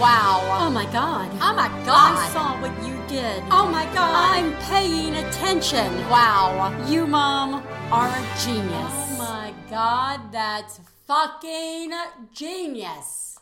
[0.00, 0.40] Wow.
[0.60, 1.28] Oh my god.
[1.40, 2.16] Oh my God.
[2.18, 3.42] I saw what you did.
[3.50, 4.36] Oh my God.
[4.36, 5.92] I'm paying attention.
[6.08, 6.72] wow.
[6.86, 8.72] You, Mom, are a genius.
[8.74, 10.30] Oh my God.
[10.30, 11.92] That's fucking
[12.32, 13.38] genius.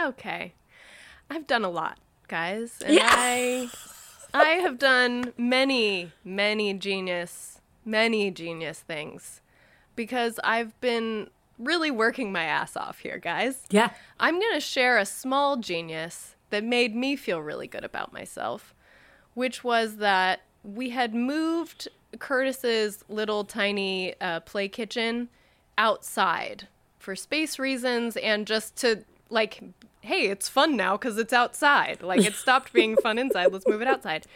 [0.00, 0.52] Okay.
[1.28, 2.80] I've done a lot, guys.
[2.84, 3.10] And Yeah.
[3.10, 3.68] I
[4.32, 9.40] I have done many, many genius, many genius things
[9.96, 13.62] because I've been really working my ass off here, guys.
[13.70, 13.90] Yeah.
[14.18, 18.74] I'm going to share a small genius that made me feel really good about myself,
[19.34, 21.88] which was that we had moved
[22.18, 25.28] Curtis's little tiny uh, play kitchen
[25.76, 29.62] outside for space reasons and just to, like,
[30.00, 32.02] hey, it's fun now because it's outside.
[32.02, 33.52] Like, it stopped being fun inside.
[33.52, 34.26] Let's move it outside.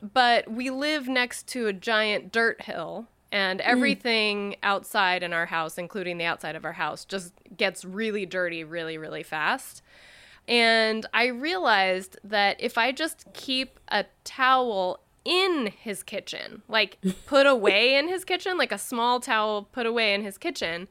[0.00, 3.64] But we live next to a giant dirt hill and mm.
[3.64, 8.64] everything outside in our house, including the outside of our house, just gets really dirty
[8.64, 9.82] really, really fast.
[10.46, 17.46] And I realized that if I just keep a towel in his kitchen, like put
[17.46, 20.88] away in his kitchen, like a small towel put away in his kitchen,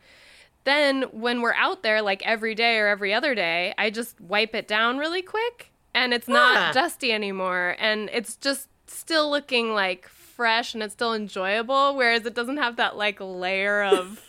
[0.63, 4.53] then when we're out there, like every day or every other day, I just wipe
[4.53, 7.75] it down really quick and it's not dusty anymore.
[7.79, 12.77] And it's just still looking like fresh and it's still enjoyable, whereas it doesn't have
[12.77, 14.23] that like layer of.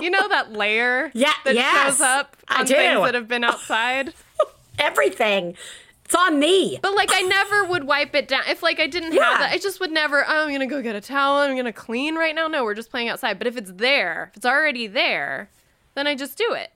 [0.00, 4.14] You know that layer Yeah, that yes, shows up on things that have been outside.
[4.78, 5.56] Everything.
[6.04, 6.78] It's on me.
[6.82, 8.42] But like I never would wipe it down.
[8.48, 9.24] If like I didn't Yeah.
[9.24, 11.72] have that, I just would never, oh, I'm gonna go get a towel, I'm gonna
[11.72, 12.48] clean right now.
[12.48, 13.38] No, we're just playing outside.
[13.38, 15.48] But if it's there, if it's already there,
[15.94, 16.70] then I just do it.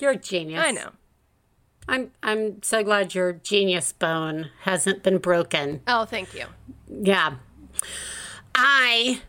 [0.00, 0.62] You're a genius.
[0.64, 0.90] I know.
[1.88, 5.80] I'm I'm so glad your genius bone hasn't been broken.
[5.86, 6.46] Oh, thank you.
[7.02, 7.36] Yeah.
[8.54, 9.20] I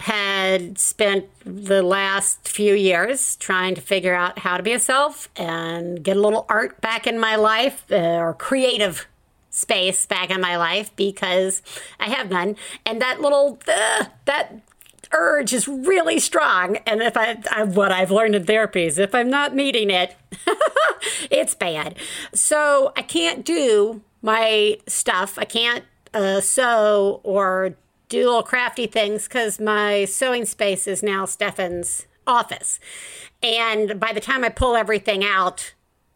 [0.00, 5.28] had spent the last few years trying to figure out how to be a self
[5.36, 9.06] and get a little art back in my life uh, or creative
[9.50, 11.60] space back in my life because
[11.98, 12.56] I have none.
[12.86, 14.54] And that little, uh, that
[15.12, 16.76] urge is really strong.
[16.86, 20.16] And if I, I, what I've learned in therapy is if I'm not meeting it,
[21.30, 21.96] it's bad.
[22.32, 25.38] So I can't do my stuff.
[25.38, 27.76] I can't uh, sew or
[28.08, 32.80] do little crafty things because my sewing space is now Stefan's office.
[33.42, 35.74] And by the time I pull everything out,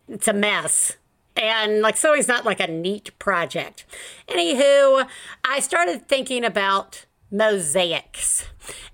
[0.08, 0.96] it's a mess.
[1.36, 3.84] And like sewing's not like a neat project.
[4.28, 5.08] Anywho,
[5.44, 8.46] I started thinking about mosaics.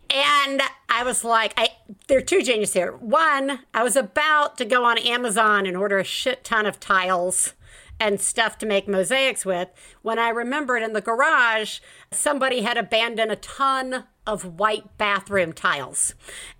[0.08, 1.68] And I was like, I,
[2.08, 2.92] there are two genius here.
[2.92, 7.54] One, I was about to go on Amazon and order a shit ton of tiles
[8.00, 9.68] and stuff to make mosaics with
[10.00, 11.78] when I remembered in the garage
[12.10, 16.14] somebody had abandoned a ton of white bathroom tiles.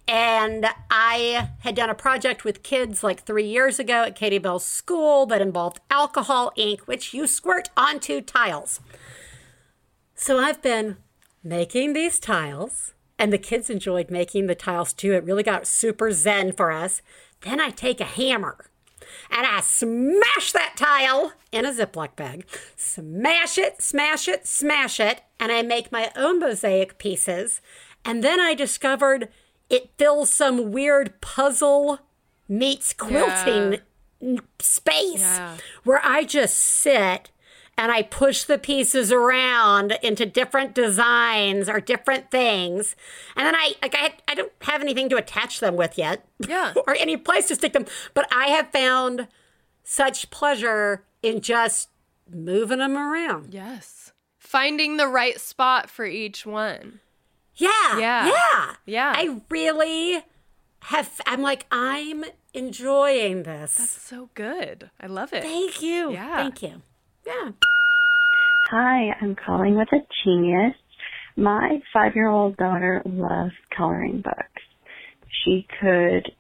[0.07, 4.67] And I had done a project with kids like three years ago at Katie Bell's
[4.67, 8.81] school that involved alcohol ink, which you squirt onto tiles.
[10.15, 10.99] So I've been
[11.43, 15.15] making these tiles, and the kids enjoyed making the tiles too.
[15.15, 17.01] It really got super zen for us.
[17.43, 18.70] Then I take a hammer
[19.31, 22.47] and I smash that tile in a Ziploc bag.
[22.77, 27.61] Smash it, smash it, smash it, and I make my own mosaic pieces.
[28.05, 29.29] And then I discovered
[29.69, 32.01] it fills some weird puzzle
[32.49, 33.81] meets quilting
[34.59, 35.57] space Yeah.
[35.85, 37.31] where I just sit
[37.81, 42.95] and I push the pieces around into different designs or different things.
[43.35, 46.27] And then I like I, I don't have anything to attach them with yet.
[46.47, 46.75] Yeah.
[46.87, 47.87] or any place to stick them.
[48.13, 49.29] But I have found
[49.83, 51.89] such pleasure in just
[52.31, 53.55] moving them around.
[53.55, 54.13] Yes.
[54.39, 57.01] Finding the right spot for each one.
[57.55, 57.99] Yeah.
[57.99, 58.27] Yeah.
[58.27, 58.75] Yeah.
[58.85, 59.13] Yeah.
[59.17, 60.23] I really
[60.83, 63.77] have I'm like, I'm enjoying this.
[63.77, 64.91] That's so good.
[65.01, 65.43] I love it.
[65.43, 66.13] Thank you.
[66.13, 66.37] Yeah.
[66.37, 66.83] Thank you.
[67.27, 67.51] Yeah.
[68.71, 70.75] Hi, I'm calling with a genius.
[71.37, 74.63] My five year old daughter loves coloring books.
[75.45, 76.31] She could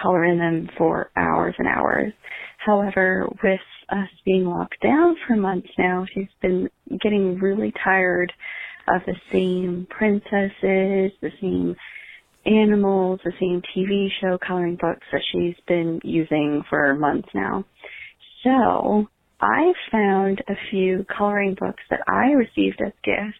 [0.00, 2.12] color in them for hours and hours.
[2.58, 6.68] However, with us being locked down for months now, she's been
[7.02, 8.32] getting really tired
[8.88, 11.76] of the same princesses, the same
[12.46, 17.64] animals, the same TV show coloring books that she's been using for months now.
[18.44, 19.08] So
[19.40, 23.38] I found a few coloring books that I received as gifts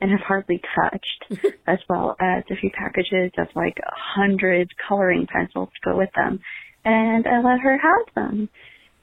[0.00, 5.26] and have hardly touched, as well as a few packages of like a hundred coloring
[5.26, 6.40] pencils to go with them.
[6.84, 8.48] And I let her have them.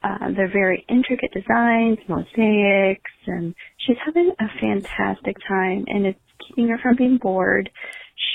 [0.03, 6.69] Uh, they're very intricate designs, mosaics, and she's having a fantastic time and it's keeping
[6.69, 7.69] her from being bored.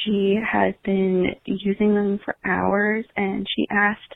[0.05, 4.15] She has been using them for hours and she asked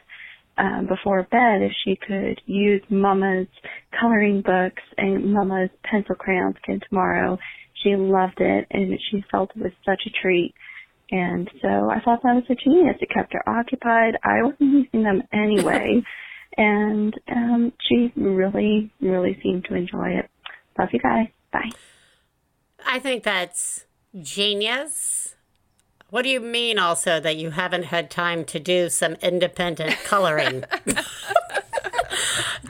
[0.58, 3.48] um, before bed if she could use Mama's
[3.98, 7.38] coloring books and Mama's pencil crayons again tomorrow.
[7.82, 10.54] She loved it and she felt it was such a treat.
[11.10, 12.96] And so I thought that was a genius.
[13.00, 14.16] It kept her occupied.
[14.24, 16.02] I wasn't using them anyway.
[16.56, 20.28] and um, she really, really seemed to enjoy it.
[20.78, 21.28] Love you guys.
[21.52, 21.70] Bye.
[22.84, 23.84] I think that's
[24.20, 25.35] genius.
[26.10, 30.64] What do you mean also that you haven't had time to do some independent coloring?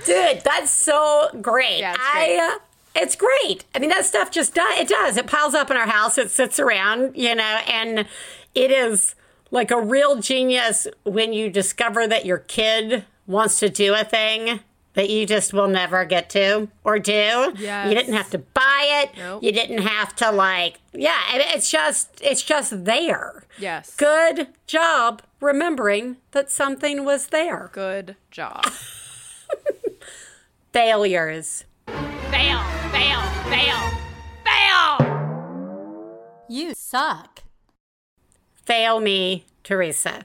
[0.05, 1.81] Dude, that's so great.
[1.81, 2.59] Yeah, it's I uh,
[2.95, 3.65] it's great.
[3.75, 5.17] I mean that stuff just does it does.
[5.17, 6.17] It piles up in our house.
[6.17, 8.07] It sits around, you know, and
[8.55, 9.15] it is
[9.51, 14.61] like a real genius when you discover that your kid wants to do a thing
[14.97, 17.53] that you just will never get to or do.
[17.59, 17.89] Yes.
[17.89, 19.11] You didn't have to buy it.
[19.17, 19.43] Nope.
[19.43, 23.45] You didn't have to like yeah, I it's just it's just there.
[23.59, 23.95] Yes.
[23.95, 27.71] Good job remembering that something was there.
[27.73, 28.65] Good job.
[30.73, 31.65] Failures.
[31.87, 33.91] fail, fail, fail,
[34.45, 36.45] fail.
[36.49, 37.43] You suck.
[38.55, 40.25] Fail me, Theresa.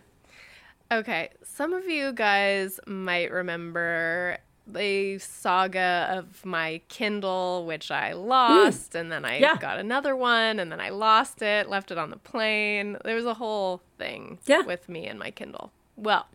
[0.92, 4.40] Okay, some of you guys might remember
[4.74, 9.58] the saga of my Kindle, which I lost, and then I Yeah.
[9.58, 12.98] got another one, and then I lost it, left it on the plane.
[13.04, 14.62] There was a whole thing Yeah.
[14.64, 15.72] with me and my Kindle.
[15.96, 16.28] Well,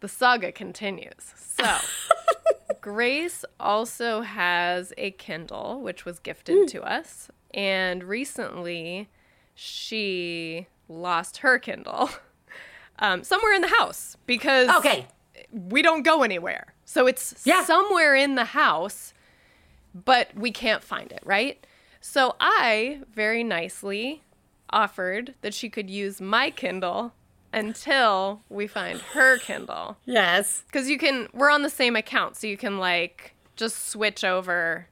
[0.00, 1.32] the saga continues.
[1.36, 1.78] So,
[2.80, 9.08] Grace also has a Kindle, which was gifted to us, and recently
[9.54, 12.10] she lost her Kindle.
[12.98, 15.06] Um, somewhere in the house because Okay.
[15.52, 16.72] we don't go anywhere.
[16.88, 17.64] So it's Yeah.
[17.64, 19.12] somewhere in the house,
[19.92, 21.66] but we can't find it, right?
[22.00, 24.22] So I very nicely
[24.70, 27.12] offered that she could use my Kindle
[27.52, 29.96] until we find her Kindle.
[30.04, 30.62] Yes.
[30.66, 34.86] Because you can, we're on the same account, so you can like just switch over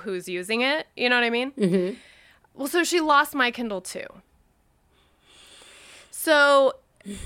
[0.00, 0.86] who's using it.
[0.96, 1.52] You know what I mean?
[1.52, 1.94] Mm-hmm.
[2.54, 4.06] Well, so she lost my Kindle too.
[6.10, 6.74] So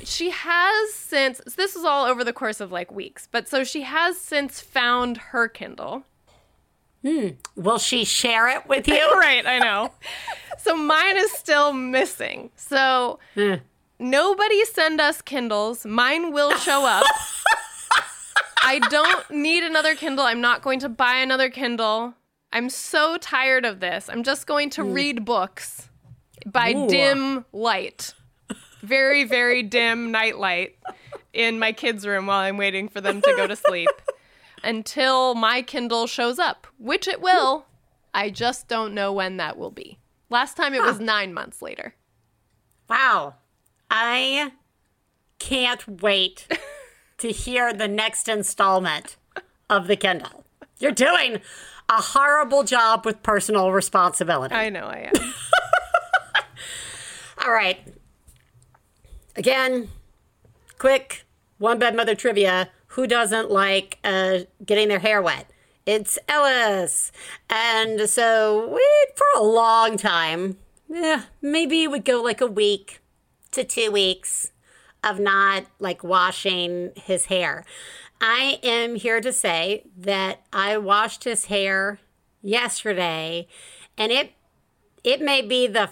[0.05, 3.83] she has since, this is all over the course of like weeks, but so she
[3.83, 6.05] has since found her Kindle.
[7.05, 7.29] Hmm.
[7.57, 9.13] Will she share it with you?
[9.19, 9.93] right, I know.
[10.59, 12.51] So mine is still missing.
[12.55, 13.55] So hmm.
[13.99, 15.85] nobody send us Kindles.
[15.85, 17.05] Mine will show up.
[18.65, 20.25] I don't need another Kindle.
[20.25, 22.15] I'm not going to buy another Kindle.
[22.53, 24.09] I'm so tired of this.
[24.09, 24.93] I'm just going to hmm.
[24.93, 25.89] read books
[26.47, 26.89] by Ooh.
[26.89, 28.15] dim light.
[28.83, 30.77] Very, very dim night light
[31.33, 33.89] in my kids' room while I'm waiting for them to go to sleep
[34.63, 37.67] until my Kindle shows up, which it will.
[38.15, 39.99] I just don't know when that will be.
[40.29, 41.95] Last time it was nine months later.
[42.89, 43.35] Wow.
[43.91, 44.53] I
[45.39, 46.47] can't wait
[47.19, 49.17] to hear the next installment
[49.71, 50.45] of the Kindle.
[50.79, 51.41] You're doing
[51.89, 54.55] a horrible job with personal responsibility.
[54.55, 55.35] I know I am.
[57.47, 57.79] All right.
[59.35, 59.89] Again,
[60.79, 61.25] quick
[61.59, 62.71] One Bad Mother trivia.
[62.89, 65.51] Who doesn't like uh, getting their hair wet?
[65.87, 67.11] It's Ellis.
[67.49, 70.59] And so we, for a long time,
[70.89, 73.01] yeah, maybe it would go like a week
[73.53, 74.53] to two weeks
[75.03, 77.65] of not like washing his hair.
[78.21, 81.99] I am here to say that I washed his hair
[82.43, 83.49] yesterday
[83.97, 84.33] and it
[85.03, 85.91] it may be the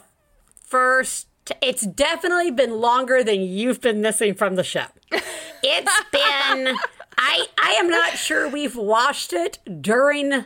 [0.61, 1.27] first
[1.63, 4.87] it's definitely been longer than you've been missing from the show.
[5.11, 6.77] It's been
[7.19, 10.45] I I am not sure we've washed it during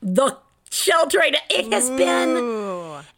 [0.00, 0.38] the
[0.70, 1.34] sheltering.
[1.50, 2.36] It has been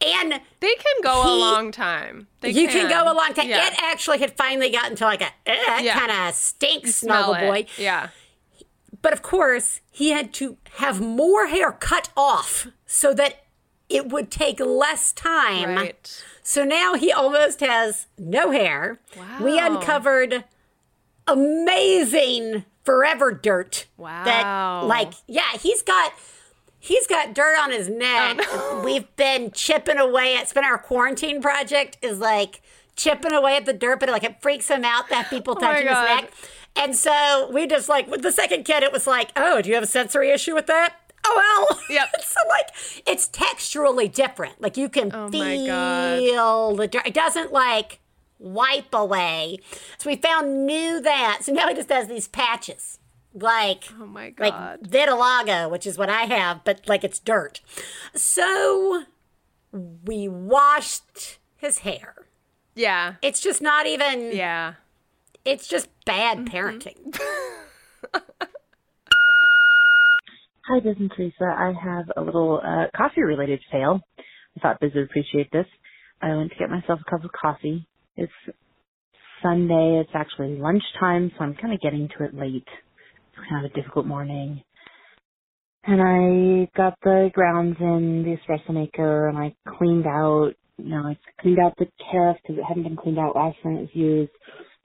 [0.01, 2.29] and They can go a long time.
[2.41, 2.89] They you can.
[2.89, 3.49] go a long time.
[3.49, 3.67] Yeah.
[3.67, 5.99] It actually had finally gotten to like a eh, Yeah.
[5.99, 7.67] kind of stinks Smell snuggle boy.
[7.77, 8.09] Yeah.
[9.01, 13.45] But of course, he had to have more hair cut off so that
[13.89, 15.77] it would take less time.
[15.77, 16.25] Right.
[16.49, 18.99] So now he almost has no hair.
[19.39, 20.45] We uncovered
[21.27, 23.85] amazing forever dirt.
[23.99, 24.25] Wow.
[24.25, 26.15] That like yeah, he's got
[26.79, 28.39] he's got dirt on his neck.
[28.41, 30.37] Oh, We've been chipping away.
[30.37, 32.63] It's been our quarantine project is like
[32.97, 35.87] chipping away at the dirt, but like it freaks him out that people Oh touching
[35.87, 36.33] his neck.
[36.77, 39.75] And so we just like with the second kid, it was like, oh, do you
[39.75, 40.97] have a sensory issue with that?
[41.31, 41.81] Oh well.
[41.91, 42.09] Yep.
[42.25, 42.69] so like
[43.07, 44.61] it's texturally different.
[44.61, 47.07] Like you can Oh feel the dirt.
[47.07, 48.01] It doesn't like
[48.39, 49.59] wipe away.
[49.99, 51.41] So we found knew that.
[51.43, 52.99] So now he just has these patches.
[53.35, 54.81] Like Oh my god.
[54.83, 57.61] like vitiligo, which is what I have, but like it's dirt.
[58.15, 59.03] So
[59.73, 62.15] we washed his hair.
[62.75, 63.15] yeah.
[63.23, 64.75] It's just not even Yeah.
[65.45, 66.49] it's just bad Mm-hmm.
[70.69, 71.45] Hi, this is Theresa.
[71.45, 74.01] I have a little uh, coffee related fail.
[74.57, 75.67] I thought Biz would appreciate this.
[76.23, 77.89] I went to get myself a cup of coffee.
[78.17, 78.33] It's
[79.43, 80.01] Sunday.
[80.01, 82.67] It's actually lunchtime, so I'm kind of getting to it late.
[82.67, 84.63] It's kind of a difficult morning.
[85.85, 91.05] And I got the grounds in the espresso maker and I cleaned out, you know,
[91.07, 93.91] I cleaned out the carafe because it hadn't been cleaned out last time it was
[93.95, 94.33] used.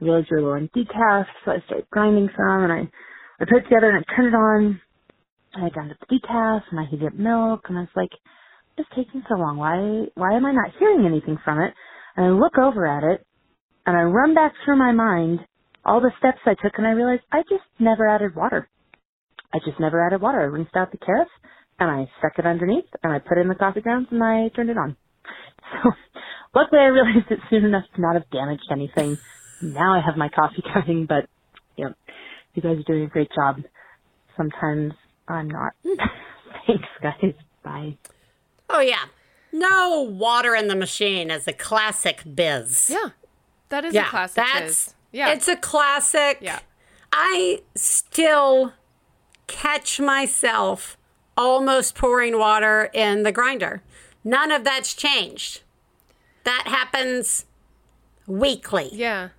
[0.02, 2.80] I realized we were low on decaf, so I started grinding some and I,
[3.42, 4.82] I put it together and I turned it on
[5.56, 8.12] I ground up the decaf and I heated up milk and I was like,
[8.78, 9.58] it's taking so long.
[9.58, 11.74] Why why am I not hearing anything from it?
[12.16, 13.26] And I look over at it
[13.86, 15.40] and I run back through my mind
[15.86, 18.68] all the steps I took and I realized I just never added water.
[19.54, 20.42] I just never added water.
[20.42, 21.28] I rinsed out the carafe
[21.80, 24.70] and I stuck it underneath and I put in the coffee grounds and I turned
[24.70, 24.96] it on.
[25.84, 25.92] So
[26.54, 29.18] luckily I realized it soon enough to not have damaged anything.
[29.62, 31.28] Now I have my coffee going, but
[31.78, 31.94] you know,
[32.54, 33.58] you guys are doing a great job.
[34.38, 34.94] Sometimes
[35.28, 35.74] I'm not.
[36.68, 37.34] Thanks guys.
[37.64, 37.98] Bye.
[38.70, 39.06] Oh yeah.
[39.52, 42.90] No water in the machine is a classic biz.
[42.92, 43.10] Yeah.
[43.70, 44.94] That is Yeah, a classic that's Biz.
[45.12, 45.30] Yeah.
[45.34, 46.40] It's a classic.
[46.42, 46.60] Yeah.
[47.12, 48.74] I still
[49.48, 50.98] catch myself
[51.38, 53.82] almost pouring water in the grinder.
[54.24, 55.62] None of that's changed.
[56.44, 57.46] That happens
[58.28, 58.90] weekly.
[58.92, 59.30] yeah.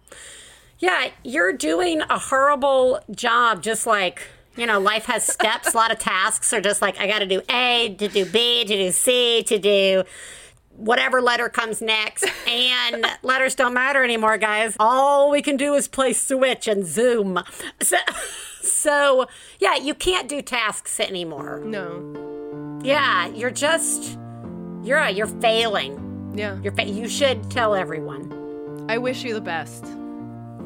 [0.78, 5.74] Yeah, you're doing a horrible job just like you know, life has steps.
[5.74, 8.64] a lot of tasks are just like I got to do A, to do B,
[8.64, 10.04] to do C, to do
[10.76, 12.26] whatever letter comes next.
[12.46, 14.76] And letters don't matter anymore, guys.
[14.78, 17.40] All we can do is play Switch and Zoom.
[17.80, 17.96] So,
[18.62, 19.26] so
[19.58, 21.60] yeah, you can't do tasks anymore.
[21.64, 22.80] No.
[22.82, 24.18] Yeah, you're just
[24.82, 26.32] you're uh, you're failing.
[26.36, 26.60] Yeah.
[26.62, 28.86] You're fa- you should tell everyone.
[28.88, 29.84] I wish you the best.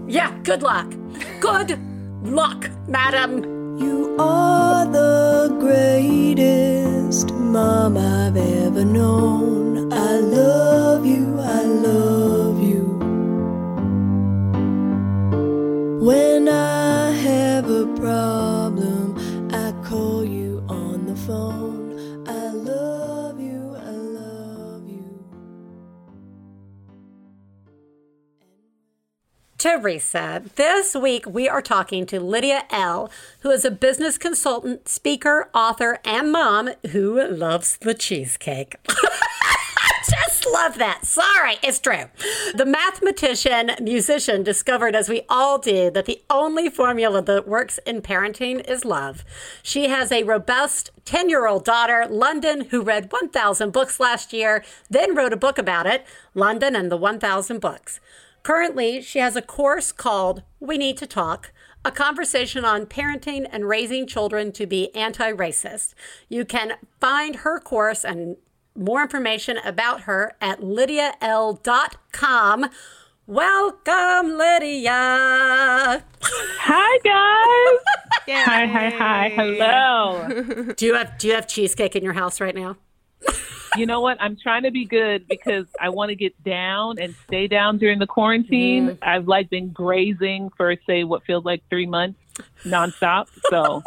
[0.09, 0.93] Yeah, good luck.
[1.41, 1.79] Good
[2.23, 3.58] luck, madam.
[3.79, 9.58] You are the greatest mom I've ever known.
[29.69, 33.11] Theresa, this week we are talking to Lydia Elle,
[33.41, 38.77] who is a business consultant, speaker, author, and mom who loves the cheesecake.
[38.89, 41.05] I just Love that.
[41.05, 42.05] Sorry, it's true.
[42.55, 48.01] The mathematician, musician discovered, as we all do, that the only formula that works in
[48.01, 49.25] parenting is love.
[49.63, 54.65] She has a robust 10 year old daughter, London, who read 1,000 books last year,
[54.89, 58.01] then wrote a book about it London and the 1,000 Books.
[58.43, 61.53] Currently, she has a course called We Need to Talk
[61.85, 65.95] a conversation on parenting and raising children to be anti racist.
[66.29, 68.37] You can find her course and
[68.75, 72.71] more information about her at lydiaelle.com.
[73.27, 76.05] Welcome, Lydia.
[76.21, 77.79] Hi guys.
[78.31, 79.31] Hi, hi, hi.
[79.35, 80.29] Hello.
[80.77, 82.77] Do you have do you have cheesecake in your house right now?
[83.79, 84.21] You know what?
[84.21, 87.99] I'm trying to be good because I want to get down and stay down during
[87.99, 88.91] the quarantine.
[88.91, 88.99] Mm.
[89.03, 92.19] I've like been grazing for say what feels like three months
[92.65, 93.29] nonstop.
[93.51, 93.83] So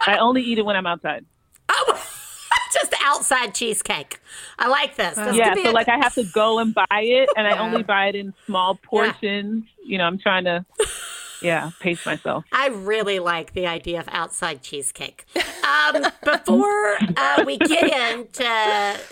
[0.00, 1.24] I only eat it when I'm outside.
[1.68, 2.02] Oh,
[2.72, 4.20] just outside cheesecake.
[4.58, 5.16] I like this.
[5.16, 7.82] This yeah, so a- like I have to go and buy it, and I only
[7.82, 9.64] buy it in small portions.
[9.84, 10.64] You know, I'm trying to,
[11.42, 12.44] yeah, pace myself.
[12.52, 15.24] I really like the idea of outside cheesecake.
[15.36, 18.46] Um, before uh, we get into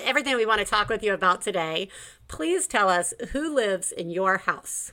[0.05, 1.89] everything we want to talk with you about today,
[2.29, 4.93] please tell us who lives in your house.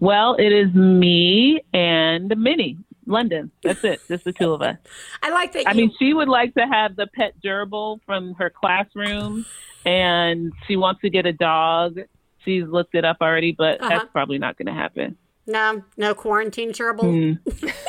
[0.00, 3.50] Well, it is me and Minnie, London.
[3.64, 4.00] That's it.
[4.06, 4.76] Just the two of us.
[5.22, 5.66] I like that.
[5.66, 9.44] I you, mean, she would like to have the pet gerbil from her classroom,
[9.84, 11.98] and she wants to get a dog.
[12.44, 13.88] She's looked it up already, but Uh-huh.
[13.88, 15.16] that's probably not going to happen.
[15.48, 17.38] No, no quarantine gerbil.
[17.42, 17.72] Mm.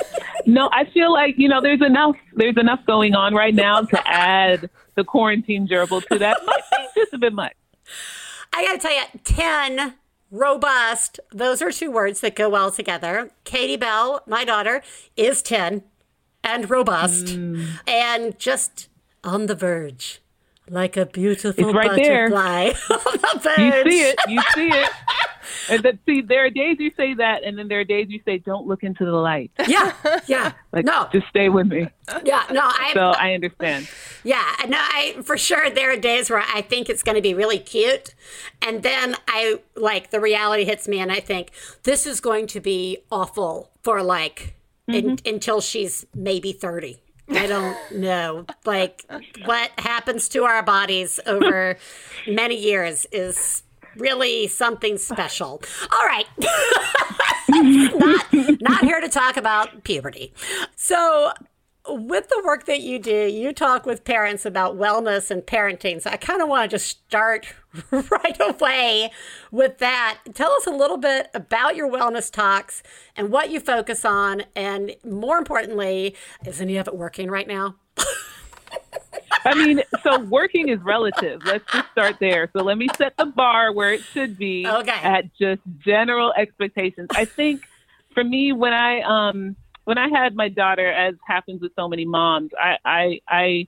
[0.45, 4.07] No, I feel like you know there's enough there's enough going on right now to
[4.09, 6.37] add the quarantine gerbil to that.
[6.43, 7.53] Might be just a bit much.
[8.55, 9.93] I got to tell you, 10
[10.31, 13.29] robust, those are two words that go well together.
[13.43, 14.81] Katie Bell, my daughter,
[15.15, 15.83] is 10
[16.43, 17.67] and robust Mm.
[17.85, 18.87] and just
[19.23, 20.19] on the verge.
[20.67, 22.29] Like a beautiful It's right there.
[22.29, 24.89] butterfly on the You see it, you see it.
[25.69, 28.21] And that, see, there are days you say that, and then there are days you
[28.25, 29.93] say, "Don't look into the light." Yeah,
[30.27, 30.53] yeah.
[30.71, 31.87] Like, no, just stay with me.
[32.23, 32.61] yeah, no.
[32.61, 33.89] I, So I understand.
[34.23, 37.33] Yeah, no, I for sure there are days where I think it's going to be
[37.33, 38.13] really cute,
[38.61, 41.51] and then I like the reality hits me, and I think
[41.83, 44.55] this is going to be awful for like
[44.87, 45.27] in, mm-hmm.
[45.27, 47.01] until she's maybe thirty.
[47.31, 48.45] I don't know.
[48.65, 49.05] Like
[49.45, 51.77] what happens to our bodies over
[52.27, 53.63] many years is
[53.97, 55.61] really something special.
[55.91, 56.25] All right.
[57.49, 60.33] not not here to talk about puberty.
[60.75, 61.31] So
[61.87, 66.01] with the work that you do, you talk with parents about wellness and parenting.
[66.01, 67.47] So I kind of want to just start
[67.91, 69.11] right away
[69.51, 70.19] with that.
[70.33, 72.83] Tell us a little bit about your wellness talks
[73.15, 74.43] and what you focus on.
[74.55, 76.15] And more importantly,
[76.45, 77.75] is any of it working right now?
[79.45, 81.41] I mean, so working is relative.
[81.45, 82.49] Let's just start there.
[82.55, 84.91] So let me set the bar where it should be Okay.
[85.01, 87.07] at just general expectations.
[87.15, 87.61] I think
[88.13, 89.55] for me, when I um
[89.85, 93.67] when I had my daughter, as happens with so many moms, I I, I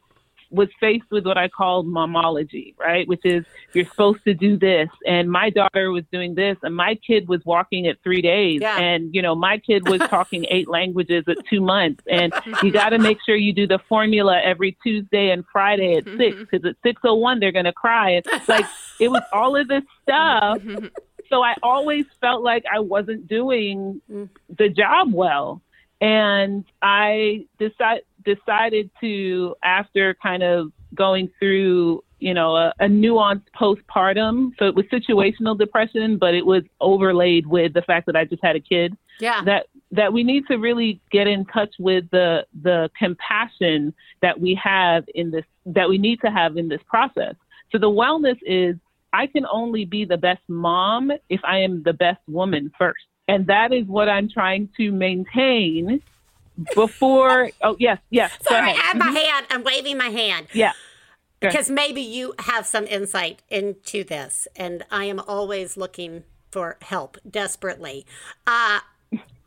[0.52, 3.08] was faced with what I call momology, right?
[3.08, 6.96] Which is you're supposed to do this, and my daughter was doing this, and my
[6.96, 8.78] kid was walking at three days, Yeah.
[8.78, 12.90] and you know my kid was talking eight languages at two months, and you got
[12.90, 16.76] to make sure you do the formula every Tuesday and Friday at six, because at
[16.84, 18.12] six oh one they're gonna cry.
[18.12, 18.66] And like
[19.00, 20.62] it was all of this stuff.
[21.30, 24.28] So I always felt like I wasn't doing mm.
[24.58, 25.62] the job well
[26.02, 33.46] and I decide, decided to after kind of going through you know a, a nuanced
[33.60, 38.26] postpartum so it was situational depression but it was overlaid with the fact that I
[38.26, 38.96] just had a kid.
[39.20, 39.44] Yeah.
[39.46, 44.60] that that we need to really get in touch with the the compassion that we
[44.62, 47.36] have in this that we need to have in this process.
[47.72, 48.76] So the wellness is
[49.14, 53.04] I can only be the best mom if I am the best woman first.
[53.28, 56.02] And that is what I'm trying to maintain
[56.76, 57.50] before.
[57.62, 58.32] Oh yes, yes.
[58.48, 59.48] Sorry, I have my hand.
[59.50, 60.48] I'm waving my hand.
[60.54, 60.74] Yeah.
[61.40, 67.18] Because maybe you have some insight into this and i am always looking for help
[67.30, 68.06] desperately
[68.46, 68.80] uh,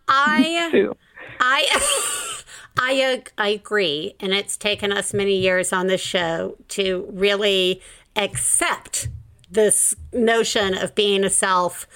[0.09, 0.91] i
[1.41, 2.41] i
[2.77, 7.81] I, I agree and it's taken us many years on this show to really
[8.17, 9.09] accept
[9.49, 11.87] this notion of being a self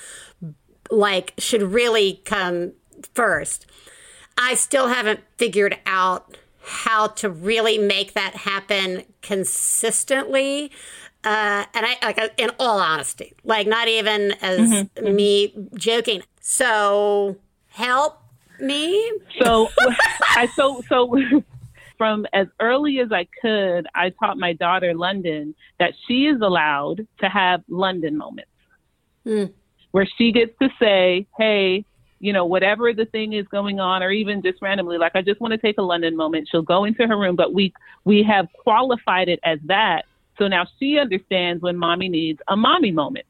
[0.91, 2.73] like should really come
[3.13, 3.67] first
[4.39, 10.71] I still haven't figured out how to really make that happen consistently.
[11.25, 16.23] Uh, and I, like, uh, in all honesty, like, not even as me joking.
[16.41, 17.37] So,
[17.69, 18.21] help
[18.61, 19.13] me.
[19.43, 19.69] So
[20.37, 21.17] I so so
[21.97, 27.07] from as early as I could, I taught my daughter London that she is allowed
[27.21, 28.51] to have London moments
[29.91, 31.85] where she gets to say, hey,
[32.21, 35.41] you know, whatever the thing is going on, or even just randomly, like I just
[35.41, 36.49] want to take a London moment.
[36.51, 37.73] She'll go into her room, but we
[38.05, 40.05] we have qualified it as that.
[40.39, 43.27] So now she understands when mommy needs a mommy moment.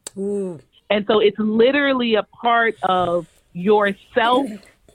[0.91, 4.49] And so it's literally a part of yourself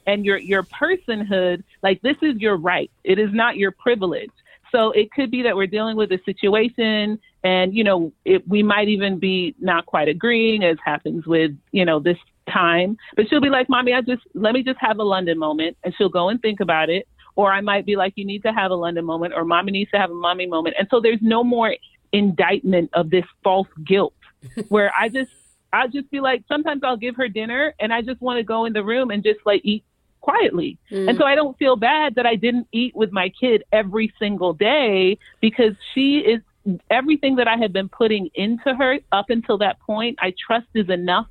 [0.07, 1.63] and your your personhood.
[1.81, 2.91] Like this is your right.
[3.03, 4.31] It is not your privilege.
[4.71, 8.63] So it could be that we're dealing with a situation and you know it, we
[8.63, 12.17] might even be not quite agreeing as happens with you know this
[12.51, 12.97] time.
[13.15, 15.77] But she'll be like mommy i just let me just have a london moment.
[15.83, 17.07] And she'll go and think about it.
[17.35, 19.91] Or i might be like you need to have a london moment or mommy needs
[19.91, 20.75] to have a mommy moment.
[20.77, 21.75] And so there's no more
[22.11, 24.13] indictment of this false guilt
[24.69, 25.31] where i just
[25.71, 28.65] i just feel like sometimes i'll give her dinner and i just want to go
[28.65, 29.83] in the room and just like eat
[30.23, 30.77] quietly.
[30.89, 31.09] Mm.
[31.09, 34.53] And so I don't feel bad that I didn't eat with my kid every single
[34.53, 36.41] day because she is
[36.89, 40.89] everything that I have been putting into her up until that point, I trust is
[40.89, 41.27] enough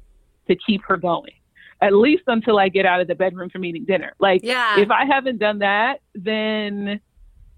[0.53, 1.33] to keep her going.
[1.81, 4.13] At least until I get out of the bedroom from eating dinner.
[4.21, 4.79] Like Yeah.
[4.79, 7.01] if I haven't done that, then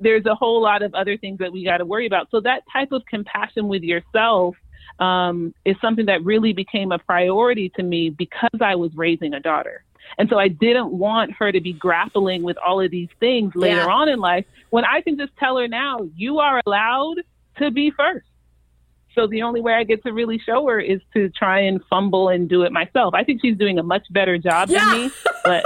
[0.00, 2.30] there's a whole lot of other things that we got to worry about.
[2.30, 4.56] So that type of compassion with yourself
[4.98, 9.40] um, is something that really became a priority to me because I was raising a
[9.40, 9.84] daughter.
[10.18, 13.76] And so I didn't want her to be grappling with all of these things later
[13.76, 13.86] Yeah.
[13.86, 17.16] on in life when I can just tell her now, you are allowed
[17.58, 18.26] to be first.
[19.14, 22.28] So the only way I get to really show her is to try and fumble
[22.28, 23.14] and do it myself.
[23.14, 24.84] I think she's doing a much better job Yeah.
[24.84, 25.10] than me,
[25.44, 25.64] but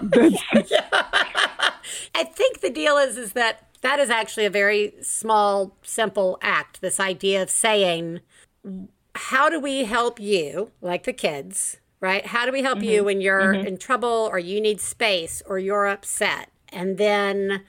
[2.14, 6.80] I think the deal is is that that is actually a very small, simple act.
[6.80, 8.20] This idea of saying,
[9.14, 12.26] "How do we help you?" Like the kids, right?
[12.26, 13.06] How do we help you mm-hmm.
[13.06, 13.66] when you're mm-hmm.
[13.66, 16.50] in trouble or you need space or you're upset?
[16.68, 17.62] And then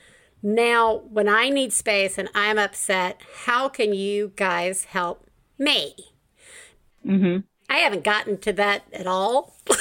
[0.46, 5.26] now, when I need space and I'm upset, how can you guys help
[5.58, 5.96] me?
[7.70, 9.56] I haven't gotten to that at all.
[9.66, 9.78] but,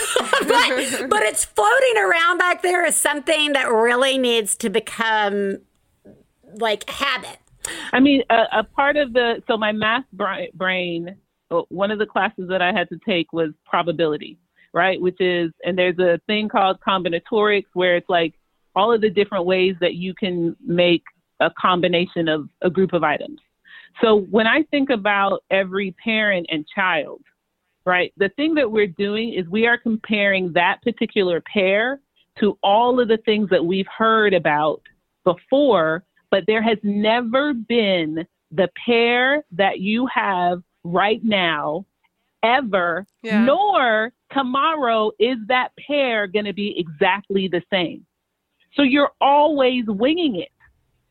[1.10, 5.58] but it's floating around back there as something that really needs to become
[6.54, 7.38] like habit.
[7.92, 11.16] I mean, a, a part of the so my math brain,
[11.50, 14.38] uh, one of the classes that I had to take was probability,
[14.72, 15.00] right?
[15.00, 18.34] Which is, and there's a thing called combinatorics where it's like
[18.74, 21.02] all of the different ways that you can make
[21.40, 23.40] a combination of a group of items.
[24.00, 27.20] So when I think about every parent and child,
[27.84, 32.00] right, the thing that we're doing is we are comparing that particular pair
[32.40, 34.80] to all of the things that we've heard about
[35.24, 41.84] before, but there has never been the pair that you have right now
[42.42, 43.44] ever, Yeah.
[43.44, 48.06] nor tomorrow is that pair going to be exactly the same.
[48.74, 50.50] So you're always winging it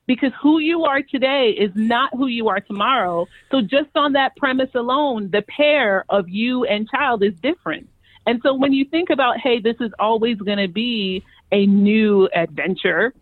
[0.07, 3.27] because who you are today is not who you are tomorrow.
[3.51, 7.87] So just on that premise alone, the pair of you and child is different.
[8.25, 12.29] And so when you think about, hey, this is always going to be a new
[12.35, 13.13] adventure,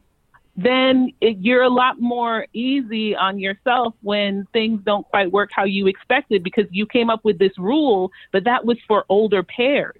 [0.55, 5.63] then it, you're a lot more easy on yourself when things don't quite work how
[5.63, 9.95] you expected because you came up with this rule, but that was for older pairs.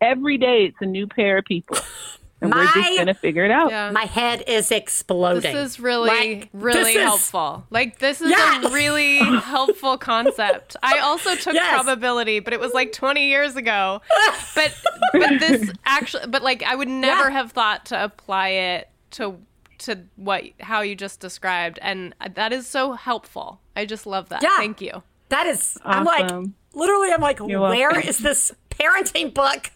[0.00, 1.76] Every day it's a new pair of people.
[2.42, 3.70] And we're just going to figure it out.
[3.70, 3.90] Yeah.
[3.90, 5.42] My head is exploding.
[5.52, 7.66] This is really, Like, really this is- helpful.
[7.70, 8.62] Like this is Yeah.
[8.66, 10.74] a really helpful concept.
[10.82, 11.74] I also took Yes.
[11.74, 14.00] probability, but it was like 20 years ago.
[14.54, 14.74] But
[15.12, 17.30] but this actually, but like I would never Yeah.
[17.30, 19.38] have thought to apply it to
[19.78, 23.60] to what how you just described, and that is so helpful.
[23.76, 24.42] I just love that.
[24.42, 24.56] Yeah.
[24.56, 25.02] Thank you.
[25.30, 26.54] That is, I'm like, Awesome.
[26.74, 28.08] Literally, I'm like, You're where welcome.
[28.08, 29.70] is this parenting book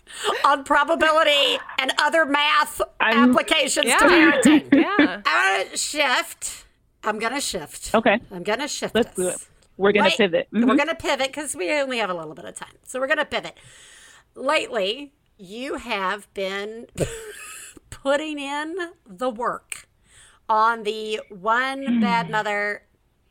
[0.44, 3.98] on probability and other math I'm- applications Yeah.
[3.98, 4.68] to parenting?
[4.72, 5.20] Yeah.
[5.26, 6.64] I'm gonna shift.
[7.02, 7.94] I'm gonna shift.
[7.94, 8.18] Okay.
[8.30, 8.94] I'm gonna shift.
[8.94, 9.16] Let's this.
[9.16, 9.48] do it.
[9.76, 10.48] We're going to Wait, pivot.
[10.52, 10.68] Mhm.
[10.68, 13.24] We're gonna pivot because we only have a little bit of time, so we're gonna
[13.24, 13.58] pivot.
[14.36, 16.86] Lately, you have been
[17.90, 18.76] putting in
[19.06, 19.86] the work
[20.48, 22.82] on the One Bad Mother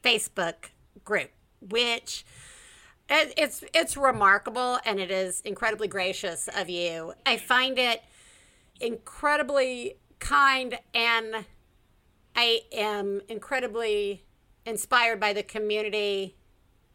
[0.03, 0.71] Facebook
[1.05, 2.25] group, which
[3.13, 7.13] it, it's it's remarkable and it is incredibly gracious of you.
[7.25, 8.03] I find it
[8.81, 11.45] incredibly kind and
[12.35, 14.23] I am incredibly
[14.65, 16.35] inspired by the community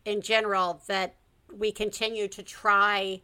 [0.04, 1.14] in general that
[1.54, 3.22] we continue to try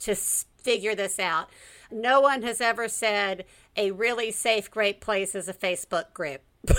[0.00, 1.48] to figure this out.
[1.90, 3.44] No one has ever said
[3.76, 6.42] a really safe, great place is a Facebook group.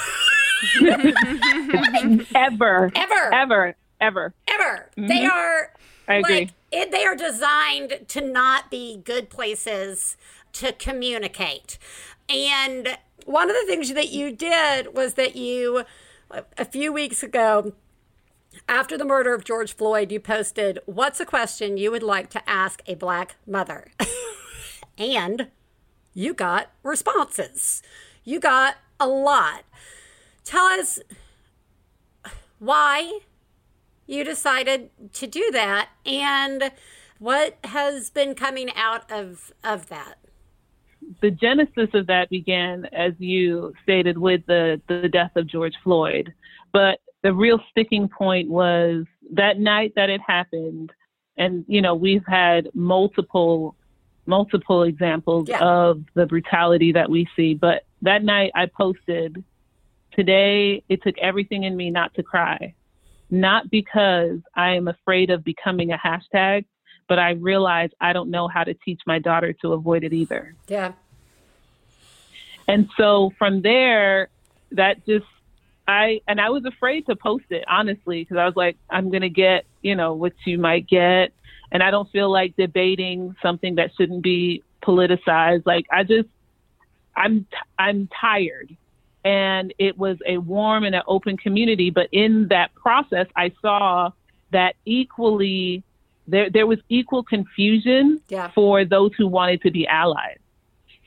[2.36, 2.92] Ever.
[2.96, 3.34] Ever.
[3.34, 3.76] Ever.
[4.00, 4.34] Ever.
[4.48, 4.90] Ever.
[4.98, 5.08] Mm-hmm.
[5.08, 5.74] They are
[6.08, 6.34] I agree.
[6.40, 10.18] like it, they are designed to not be good places
[10.54, 11.78] to communicate.
[12.30, 15.84] and one of the things that you did was that you,
[16.58, 17.74] a few weeks ago,
[18.70, 22.50] after the murder of George Floyd, you posted, What's a question you would like to
[22.50, 23.88] ask a black mother?
[24.98, 25.48] and
[26.14, 27.82] you got responses.
[28.24, 29.64] You got a lot.
[30.44, 31.00] Tell us
[32.60, 33.20] why
[34.08, 36.72] you decided to do that and
[37.20, 40.16] what has been coming out of, of that.
[41.22, 46.34] The genesis of that began, as you stated, with the, the death of George Floyd.
[46.72, 50.92] But the real sticking point was that night that it happened.
[51.38, 53.76] And, you know, we've had multiple
[54.28, 55.60] multiple examples yeah.
[55.60, 57.54] of the brutality that we see.
[57.54, 59.44] But that night I posted,
[60.14, 62.74] today it took everything in me not to cry.
[63.30, 66.66] Not because I am afraid of becoming a hashtag,
[67.08, 70.56] but I realize I don't know how to teach my daughter to avoid it either.
[70.68, 70.94] Yeah.
[72.68, 74.30] And so from there,
[74.72, 75.26] that just,
[75.88, 79.22] I, and I was afraid to post it, honestly, because I was like, I'm going
[79.22, 81.32] to get, you know, what you might get
[81.72, 85.66] and I don't feel like debating something that shouldn't be politicized.
[85.66, 86.30] Like I just,
[87.16, 87.46] I'm
[87.78, 88.76] I'm tired,
[89.26, 91.90] and it was a warm and an open community.
[91.90, 94.12] But in that process, I saw
[94.52, 95.84] that equally
[96.28, 98.52] there there was equal confusion yeah.
[98.52, 100.38] for those who wanted to be allies.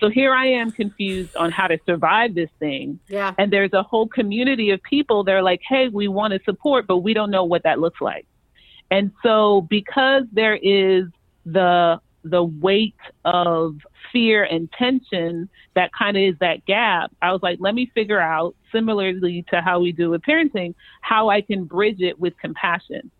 [0.00, 3.00] So here I am confused on how to survive this thing.
[3.08, 3.34] Yeah.
[3.36, 5.24] And there's a whole community of people.
[5.24, 8.26] They're like, hey, we want to support, but we don't know what that looks like.
[8.92, 11.04] And so because there is
[11.46, 13.76] the the weight of
[14.12, 18.20] fear and tension that kind of is that gap, I was like, let me figure
[18.20, 23.10] out, similarly to how we do with parenting, how I can bridge it with compassion.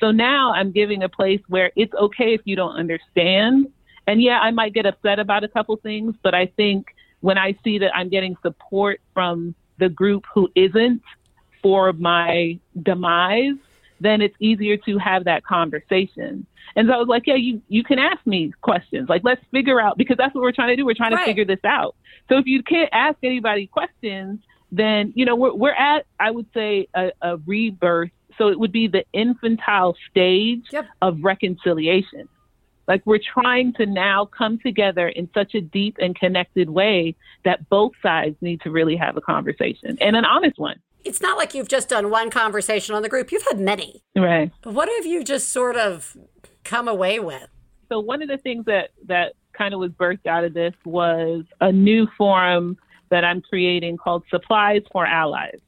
[0.00, 3.72] So now I'm giving a place where it's okay if you don't understand.
[4.06, 7.56] And yeah, I might get upset about a couple things, but I think when I
[7.64, 11.02] see that I'm getting support from the group who isn't
[11.62, 13.56] for my demise,
[14.04, 16.46] then it's easier to have that conversation.
[16.76, 19.08] And so I was like, yeah, you, you can ask me questions.
[19.08, 20.84] Like, let's figure out, because that's what we're trying to do.
[20.84, 21.20] We're trying right.
[21.20, 21.94] to figure this out.
[22.28, 24.40] So if you can't ask anybody questions,
[24.72, 28.10] then, you know, we're, we're at, I would say, a, a rebirth.
[28.38, 30.86] So it would be the infantile stage yep.
[31.00, 32.28] of reconciliation.
[32.88, 37.68] Like we're trying to now come together in such a deep and connected way that
[37.68, 41.54] both sides need to really have a conversation and an honest one it's not like
[41.54, 43.30] you've just done one conversation on the group.
[43.30, 44.02] You've had many.
[44.16, 44.50] Right.
[44.62, 46.16] But what have you just sort of
[46.64, 47.48] come away with?
[47.88, 51.44] So one of the things that that kind of was birthed out of this was
[51.60, 52.76] a new forum
[53.10, 55.60] that I'm creating called Supplies for Allies.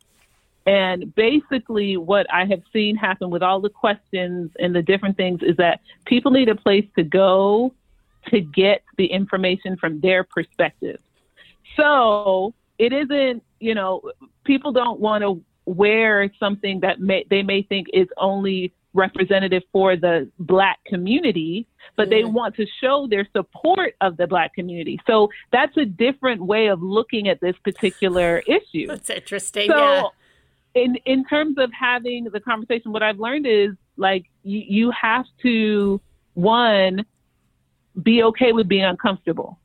[0.67, 5.41] And basically, what I have seen happen with all the questions and the different things
[5.43, 7.73] is that people need a place to go
[8.31, 10.99] to get the information from their perspective.
[11.77, 14.03] So it isn't, you know,
[14.45, 19.97] people don't want to wear something that may, they may think is only representative for
[19.97, 21.67] the black community,
[21.97, 22.33] but they mm-hmm.
[22.33, 24.99] want to show their support of the black community.
[25.07, 28.87] So that's a different way of looking at this particular issue.
[28.87, 29.71] That's interesting.
[29.71, 30.83] So yeah.
[30.83, 35.27] in in terms of having the conversation, what I've learned is like you, you have
[35.43, 36.01] to
[36.35, 37.05] one
[38.03, 39.59] be okay with being uncomfortable.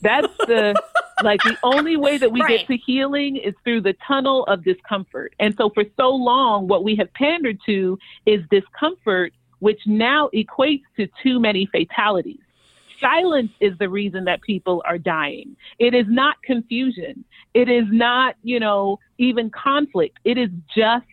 [0.00, 0.74] That's the
[1.24, 2.58] like the only way that we right.
[2.58, 5.34] get to healing is through the tunnel of discomfort.
[5.40, 10.84] And so for so long, what we have pandered to is discomfort, which now equates
[10.96, 12.38] to too many fatalities.
[13.00, 15.56] Silence is the reason that people are dying.
[15.78, 17.24] It is not confusion.
[17.52, 20.18] It is not, you know, even conflict.
[20.24, 21.06] It is just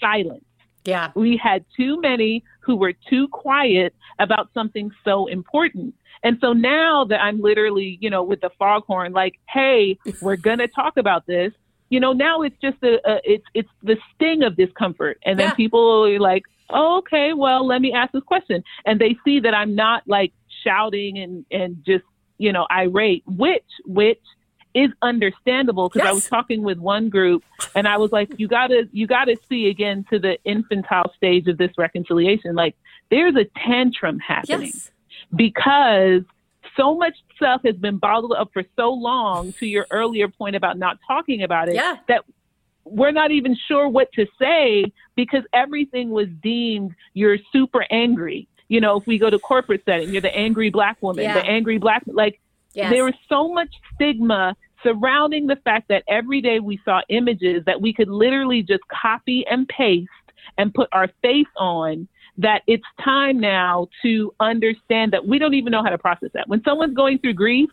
[0.00, 0.43] silence.
[0.84, 1.10] Yeah.
[1.14, 5.94] We had too many who were too quiet about something so important.
[6.22, 10.68] And so now that I'm literally, you know, with the foghorn, like, hey, we're gonna
[10.68, 11.52] talk about this.
[11.90, 15.48] You know, now it's just a, a it's it's the sting of discomfort, and then
[15.48, 15.54] Yeah.
[15.54, 19.54] people are like, oh, okay, well, let me ask this question, and they see that
[19.54, 20.32] I'm not like
[20.64, 22.04] shouting and and just
[22.38, 24.20] you know irate, which which
[24.74, 27.44] is understandable because I was talking with one group
[27.76, 31.58] and I was like, you gotta you gotta see again to the infantile stage of
[31.58, 32.54] this reconciliation.
[32.56, 32.76] Like
[33.10, 34.90] there's a tantrum happening Yes.
[35.34, 36.22] because
[36.76, 40.76] so much stuff has been bottled up for so long to your earlier point about
[40.78, 41.96] not talking about it Yeah.
[42.08, 42.24] that
[42.84, 48.48] we're not even sure what to say because everything was deemed you're super angry.
[48.68, 51.34] You know, if we go to corporate setting, you're the angry black woman, Yeah.
[51.34, 52.40] the angry black like
[52.74, 52.90] Yes.
[52.90, 57.80] there was so much stigma surrounding the fact that every day we saw images that
[57.80, 60.08] we could literally just copy and paste
[60.58, 62.06] and put our face on
[62.38, 66.48] that it's time now to understand that we don't even know how to process that.
[66.48, 67.70] When someone's going through grief,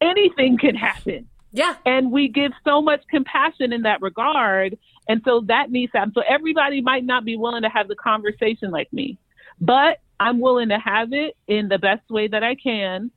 [0.00, 1.28] anything can happen.
[1.52, 1.74] Yeah.
[1.86, 4.76] And we give so much compassion in that regard.
[5.08, 6.12] And so that needs to happen.
[6.14, 9.18] So everybody might not be willing to have the conversation like me,
[9.60, 13.10] but I'm willing to have it in the best way that I can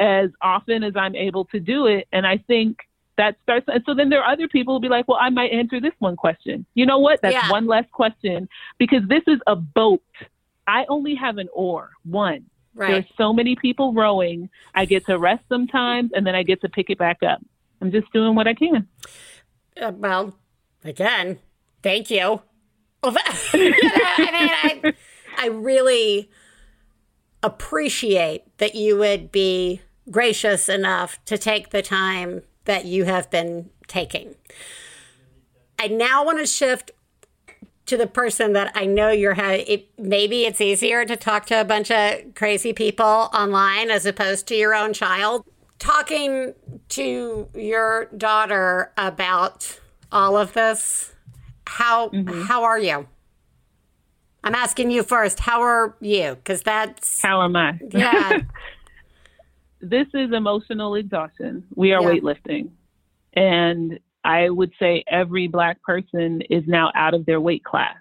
[0.00, 2.08] as often as I'm able to do it.
[2.10, 2.78] And I think
[3.18, 3.66] that starts.
[3.68, 5.92] And so then there are other people who'll be like, well, I might answer this
[5.98, 6.64] one question.
[6.74, 7.20] You know what?
[7.22, 7.50] That's Yeah.
[7.50, 8.48] one less question
[8.78, 10.02] because this is a boat.
[10.66, 12.46] I only have an oar, one.
[12.74, 12.90] Right.
[12.92, 14.48] There's so many people rowing.
[14.74, 17.40] I get to rest sometimes and then I get to pick it back up.
[17.82, 18.88] I'm just doing what I can.
[19.80, 20.34] Uh, well,
[20.84, 21.38] again,
[21.82, 22.40] thank you.
[23.02, 24.92] Well, that- you know, I mean,
[25.36, 26.30] I, I really
[27.42, 29.80] appreciate that you would be
[30.10, 34.34] gracious enough to take the time that you have been taking.
[35.78, 36.92] I now want to shift
[37.86, 39.64] to the person that I know you're having.
[39.66, 44.46] It, maybe it's easier to talk to a bunch of crazy people online as opposed
[44.48, 45.44] to your own child.
[45.80, 46.54] Talking
[46.90, 49.80] to your daughter about
[50.12, 51.12] all of this,
[51.66, 52.42] how mm-hmm.
[52.42, 53.08] how are you?
[54.44, 55.40] I'm asking you first.
[55.40, 56.34] How are you?
[56.36, 57.78] Because that's How am I?
[57.90, 58.40] yeah,
[59.80, 61.64] this is emotional exhaustion.
[61.74, 62.08] We are Yeah.
[62.10, 62.70] weightlifting.
[63.34, 67.96] And I would say every black person is now out of their weight class.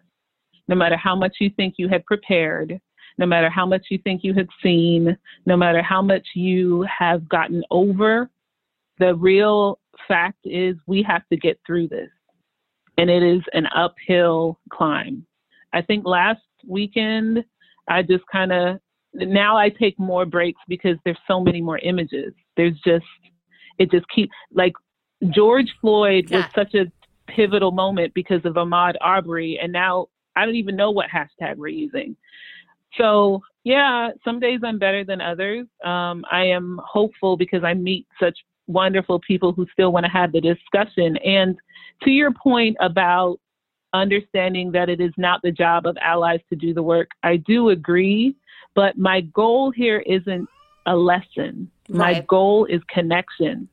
[0.67, 2.79] No matter how much you think you had prepared,
[3.17, 7.27] no matter how much you think you had seen, no matter how much you have
[7.27, 8.29] gotten over,
[8.97, 12.09] the real fact is we have to get through this.
[12.97, 15.25] And it is an uphill climb.
[15.73, 17.45] I think last weekend,
[17.87, 18.79] I just kind of
[19.13, 22.33] now I take more breaks because there's so many more images.
[22.57, 23.05] There's just
[23.77, 24.73] it just keep like
[25.29, 26.91] George Floyd was such a
[27.27, 31.67] pivotal moment because of Ahmaud Arbery, and now I don't even know what hashtag we're
[31.67, 32.15] using.
[32.97, 35.67] So yeah, some days I'm better than others.
[35.83, 38.37] Um, I am hopeful because I meet such
[38.67, 41.17] wonderful people who still want to have the discussion.
[41.17, 41.57] And
[42.03, 43.39] to your point about
[43.93, 47.69] understanding that it is not the job of allies to do the work, I do
[47.69, 48.35] agree.
[48.75, 50.47] But my goal here isn't
[50.85, 51.69] a lesson.
[51.89, 53.67] My goal is connection.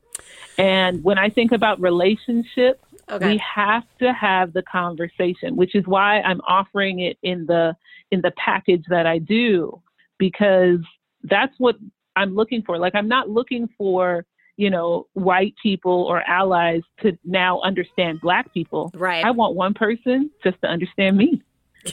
[0.59, 3.35] And when I think about relationships, Okay.
[3.35, 7.77] we have to have the conversation, which is why I'm offering it in the
[8.11, 9.81] in the package that I do
[10.19, 10.81] because
[11.23, 11.77] that's what
[12.17, 12.79] I'm looking for.
[12.79, 14.25] Like I'm not looking for,
[14.57, 18.91] you know, white people or allies to now understand black people.
[18.95, 19.25] right.
[19.25, 21.43] I want one person just to understand me.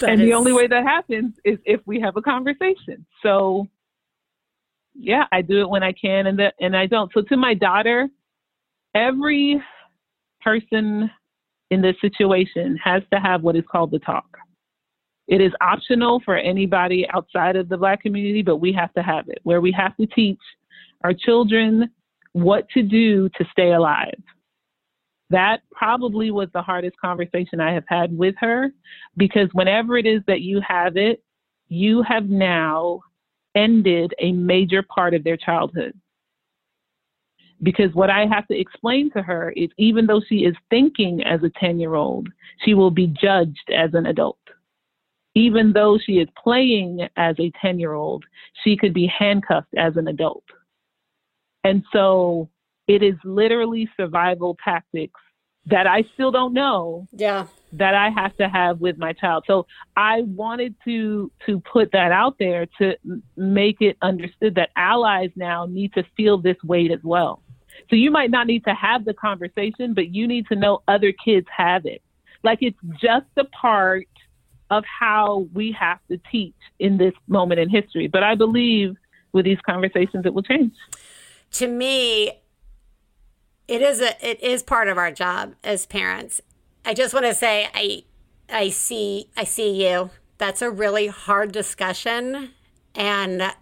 [0.00, 3.06] That and the only way that happens is if we have a conversation.
[3.22, 3.66] So
[4.94, 7.10] yeah, I do it when I can and the, and I don't.
[7.12, 8.08] So to my daughter,
[8.94, 9.62] every
[10.42, 11.10] person
[11.70, 14.36] in this situation has to have what is called the talk.
[15.26, 19.28] It is optional for anybody outside of the black community, but we have to have
[19.28, 20.38] it where we have to teach
[21.02, 21.90] our children
[22.32, 24.22] what to do to stay alive.
[25.30, 28.70] That probably was the hardest conversation I have had with her
[29.16, 31.22] because whenever it is that you have it,
[31.68, 33.00] you have now
[33.56, 35.94] ended a major part of their childhood.
[37.62, 41.42] Because what I have to explain to her is even though she is thinking as
[41.42, 42.28] a 10 year old,
[42.64, 44.38] she will be judged as an adult.
[45.34, 48.24] Even though she is playing as a 10 year old,
[48.62, 50.44] she could be handcuffed as an adult.
[51.64, 52.48] And so
[52.86, 55.20] it is literally survival tactics
[55.66, 57.46] that I still don't know yeah.
[57.72, 59.44] that I have to have with my child.
[59.46, 59.66] So
[59.96, 62.96] I wanted to to put that out there to
[63.36, 67.42] make it understood that allies now need to feel this weight as well.
[67.90, 71.12] So you might not need to have the conversation, but you need to know other
[71.12, 72.00] kids have it.
[72.44, 74.06] Like it's just a part
[74.70, 78.06] of how we have to teach in this moment in history.
[78.06, 78.96] But I believe
[79.32, 80.72] with these conversations it will change.
[81.52, 82.32] to me
[83.68, 86.40] it is a it is part of our job as parents.
[86.84, 88.04] I just want to say i
[88.48, 90.10] i see i see you.
[90.38, 92.50] That's a really hard discussion
[92.94, 93.54] and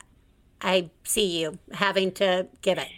[0.61, 2.89] i see you having to give it.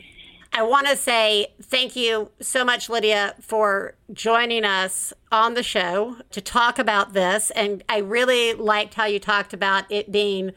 [0.52, 6.16] I want to say thank you so much lydia for joining us on the show
[6.30, 10.52] to talk about this and i really liked how you talked about it being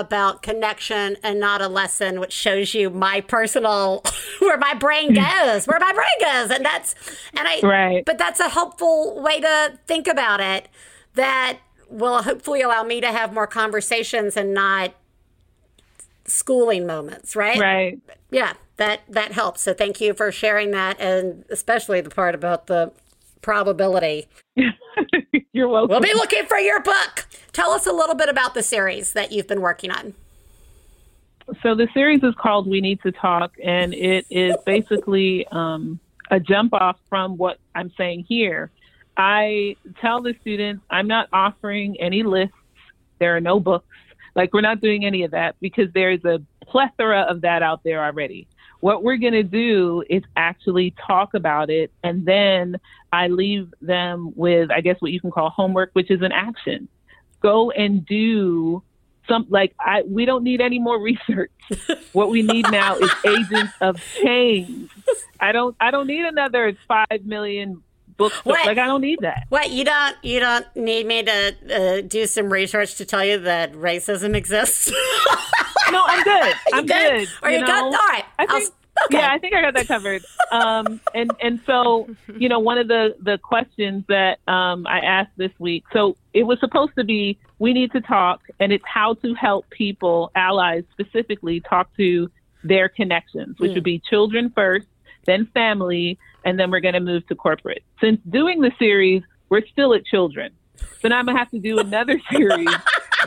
[0.00, 4.02] about connection and not a lesson, which shows you my personal
[4.40, 6.94] where my brain goes, where my brain goes, and that's
[7.36, 8.04] and I Right.
[8.04, 10.68] But that's a helpful way to think about it.
[11.14, 14.94] That will hopefully allow me to have more conversations and not
[16.24, 17.60] schooling moments, right?
[17.60, 18.00] Right.
[18.30, 19.62] Yeah, that that helps.
[19.62, 22.92] So thank you for sharing that, and especially the part about the
[23.42, 24.26] probability.
[25.52, 25.90] You're welcome.
[25.90, 27.26] We'll be looking for your book.
[27.52, 30.14] Tell us a little bit about the series that you've been working on.
[31.62, 36.40] so the series is called We Need to Talk, and it is basically um, a
[36.40, 38.70] jump off from what I'm saying here.
[39.16, 42.56] I tell the students I'm not offering any lists.
[43.18, 43.86] There are no books.
[44.34, 48.02] Like, we're not doing any of that because there's a plethora of that out there
[48.02, 48.48] already.
[48.82, 52.80] What we're going to do is actually talk about it, and then
[53.12, 56.88] I leave them with, I guess, what you can call homework, which is an action.
[57.40, 58.82] Go and do
[59.28, 61.52] some like I we don't need any more research.
[62.12, 64.90] what we need now is agents of change.
[65.38, 67.84] I don't I don't need another five million
[68.16, 68.44] books.
[68.44, 68.66] What?
[68.66, 69.44] Like I don't need that.
[69.48, 73.38] What you don't you don't need me to uh, do some research to tell you
[73.38, 74.92] that racism exists?
[75.92, 76.54] No, I'm good.
[76.72, 76.88] I'm good?
[76.88, 77.28] good.
[77.42, 77.68] Are you good?
[77.68, 77.84] know?
[77.84, 78.24] All right.
[78.38, 78.72] I think,
[79.04, 79.18] okay.
[79.18, 80.24] Yeah, I think I got that covered.
[80.50, 85.36] Um, and and so you know, one of the the questions that um, I asked
[85.36, 85.84] this week.
[85.92, 89.68] So it was supposed to be we need to talk, and it's how to help
[89.70, 92.30] people, allies specifically, talk to
[92.64, 94.86] their connections, which would be children first,
[95.26, 97.82] then family, and then we're going to move to corporate.
[98.00, 100.52] Since doing the series, we're still at children.
[101.00, 102.68] So now I'm gonna have to do another series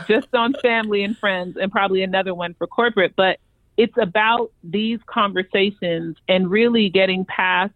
[0.08, 3.14] just on family and friends, and probably another one for corporate.
[3.16, 3.38] But
[3.76, 7.74] it's about these conversations and really getting past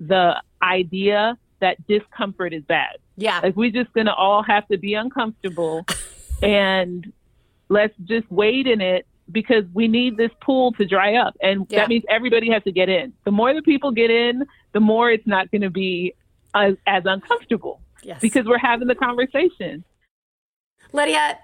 [0.00, 2.96] the idea that discomfort is bad.
[3.16, 3.40] yeah.
[3.42, 5.84] Like we're just gonna all have to be uncomfortable
[6.42, 7.12] and
[7.68, 11.36] let's just wade in it because we need this pool to dry up.
[11.42, 11.80] And Yeah.
[11.80, 13.12] that means everybody has to get in.
[13.24, 16.14] The more the people get in, the more it's not gonna be
[16.54, 18.20] as, as uncomfortable Yes.
[18.20, 19.84] because we're having the conversation.
[20.92, 21.38] Lydia,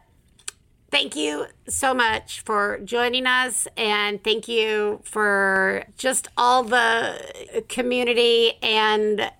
[0.90, 8.54] thank you so much for joining us and thank you for just all the community
[8.62, 9.30] and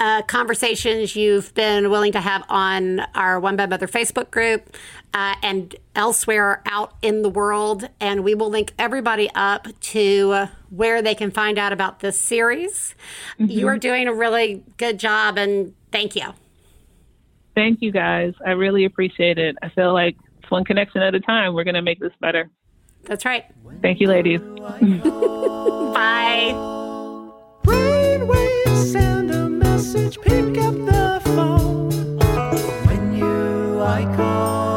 [0.00, 4.76] uh, conversations you've been willing to have on our One Bad Mother Facebook group
[5.14, 7.88] uh, and elsewhere out in the world.
[8.00, 12.94] And we will link everybody up to where they can find out about this series.
[13.38, 16.32] You are doing a really good job and thank you.
[17.58, 18.34] Thank you guys.
[18.46, 19.56] I really appreciate it.
[19.60, 21.54] I feel like it's one connection at a time.
[21.54, 22.48] We're gonna make this better.
[23.02, 23.46] That's right.
[23.82, 24.38] Thank you, ladies.
[25.90, 26.52] Bye.
[27.64, 31.90] Brainwaves send a message, pick up the phone.
[32.86, 34.67] When you I call,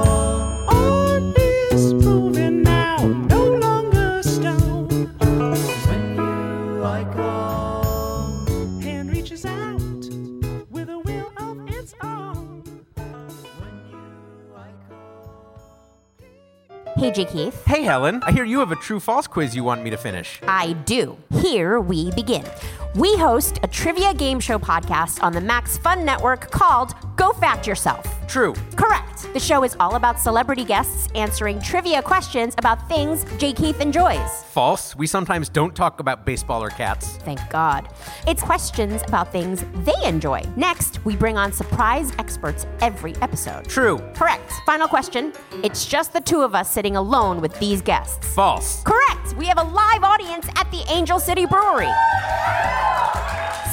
[17.02, 17.26] Hey, J.
[17.26, 17.66] Keith.
[17.66, 20.40] Hey, Helen, I hear you have a true false quiz you want me to finish.
[20.48, 21.18] I do.
[21.34, 22.46] Here we begin.
[22.94, 27.66] We host a trivia game show podcast on the Max Fun Network called Go Fact
[27.66, 28.06] Yourself.
[28.28, 28.54] True.
[28.76, 29.11] Correct.
[29.34, 33.54] The show is all about celebrity guests answering trivia questions about things J.
[33.54, 34.44] Keith enjoys.
[34.52, 34.96] False.
[34.96, 37.18] We sometimes don't talk about baseball or cats.
[37.18, 37.88] Thank God.
[38.28, 40.44] It's questions about things they enjoy.
[40.56, 43.68] Next, we bring on surprise experts every episode.
[43.68, 43.98] True.
[44.14, 44.52] Correct.
[44.66, 45.34] Final question.
[45.64, 48.28] It's just the two of us sitting alone with these guests.
[48.34, 48.84] False.
[48.84, 49.36] Correct.
[49.38, 51.90] We have a live audience at the Angel City Brewery.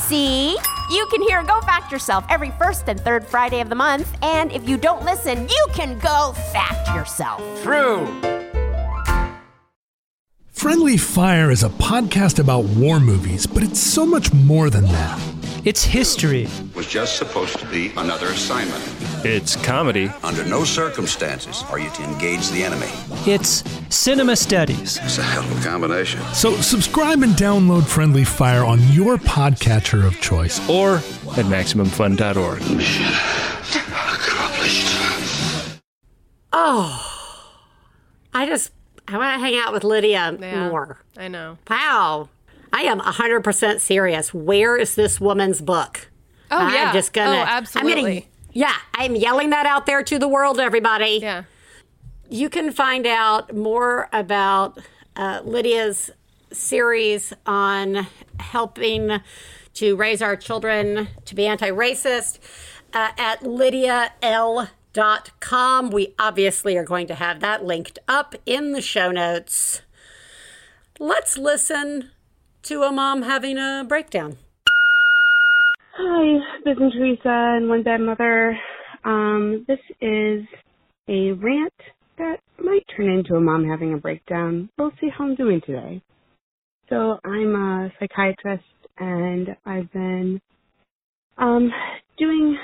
[0.09, 0.57] See?
[0.91, 4.17] You can hear Go Fact Yourself every first and third Friday of the month.
[4.23, 7.41] And if you don't listen, you can go fact yourself.
[7.63, 8.07] True.
[10.59, 15.21] Friendly Fire is a podcast about war movies, but it's so much more than that.
[15.65, 16.49] It's history.
[16.75, 18.83] was just supposed to be another assignment.
[19.25, 20.11] It's comedy.
[20.23, 22.89] Under no circumstances are you to engage the enemy.
[23.27, 24.99] It's cinema studies.
[25.03, 26.23] It's a hell of a combination.
[26.33, 30.59] So subscribe and download Friendly Fire on your podcatcher of choice.
[30.69, 30.97] Or
[31.37, 32.63] at MaximumFun.org.
[36.53, 37.53] Oh,
[38.33, 38.73] I just
[39.07, 40.69] I want to hang out with Lydia Yeah.
[40.69, 40.99] more.
[41.17, 41.59] I know.
[41.69, 42.29] Wow,
[42.73, 44.33] I am hundred percent serious.
[44.35, 46.09] Where is this woman's book?
[46.51, 46.93] Oh, I'm yeah.
[46.93, 47.31] just gonna.
[47.31, 47.57] Oh, I'm gonna.
[47.57, 48.29] absolutely.
[48.53, 51.19] Yeah, I'm yelling that out there to the world, everybody.
[51.21, 51.45] Yeah.
[52.31, 54.79] You can find out more about
[55.17, 56.11] uh, Lydia's
[56.53, 58.07] series on
[58.41, 59.21] helping
[59.75, 62.39] to raise our children to be anti racist
[62.95, 63.43] uh, at
[64.99, 65.91] lydiaelle.com.
[65.91, 69.83] We obviously are going to have that linked up in the show notes.
[70.99, 72.11] Let's listen
[72.63, 74.37] to a mom having a breakdown.
[75.97, 78.59] Hi, this is Teresa and One Bad Mother.
[79.05, 80.43] Um, this is
[81.09, 81.73] a rant
[82.19, 84.69] that might turn into a mom having a breakdown.
[84.79, 86.03] We'll see how I'm doing today.
[86.89, 88.65] So I'm a psychiatrist
[88.99, 90.41] and I've been
[91.37, 91.71] um
[92.19, 92.59] doing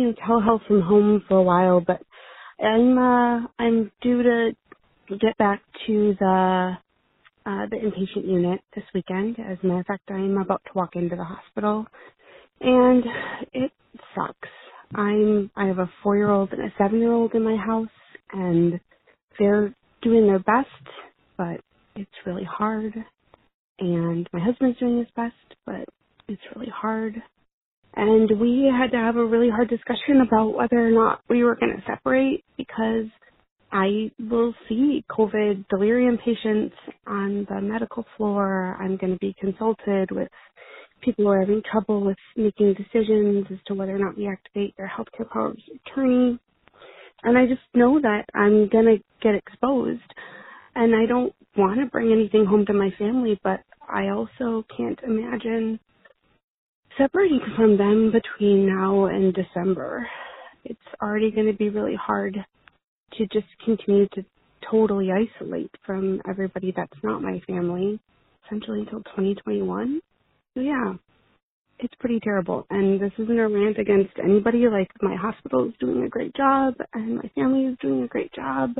[0.00, 2.00] you know telehealth from home for a while, but
[2.64, 4.50] I'm uh I'm due to
[5.18, 6.72] get back to the
[7.46, 9.36] uh, the inpatient unit this weekend.
[9.38, 11.86] As a matter of fact, I'm about to walk into the hospital,
[12.60, 13.04] and
[13.52, 13.72] it
[14.14, 14.48] sucks.
[14.94, 17.88] I'm I have a four year old and a seven year old in my house,
[18.32, 18.80] and
[19.38, 20.68] they're doing their best,
[21.36, 21.60] but
[21.96, 22.94] it's really hard.
[23.78, 25.34] And my husband's doing his best,
[25.66, 25.86] but
[26.28, 27.16] it's really hard.
[27.96, 31.56] And we had to have a really hard discussion about whether or not we were
[31.56, 33.06] going to separate because
[33.72, 36.74] I will see COVID delirium patients
[37.06, 38.76] on the medical floor.
[38.80, 40.28] I'm going to be consulted with
[41.02, 44.76] people who are having trouble with making decisions as to whether or not we activate
[44.76, 46.38] their healthcare powers of attorney.
[47.22, 50.00] And I just know that I'm going to get exposed.
[50.74, 54.98] And I don't want to bring anything home to my family, but I also can't
[55.04, 55.78] imagine
[57.00, 60.06] separating from them between now and December.
[60.64, 62.36] It's already going to be really hard
[63.14, 64.24] to just continue to
[64.70, 67.98] totally isolate from everybody that's not my family,
[68.44, 70.00] essentially until 2021.
[70.54, 70.92] So yeah,
[71.78, 72.66] it's pretty terrible.
[72.68, 74.68] And this isn't a rant against anybody.
[74.68, 78.32] Like my hospital is doing a great job, and my family is doing a great
[78.34, 78.72] job,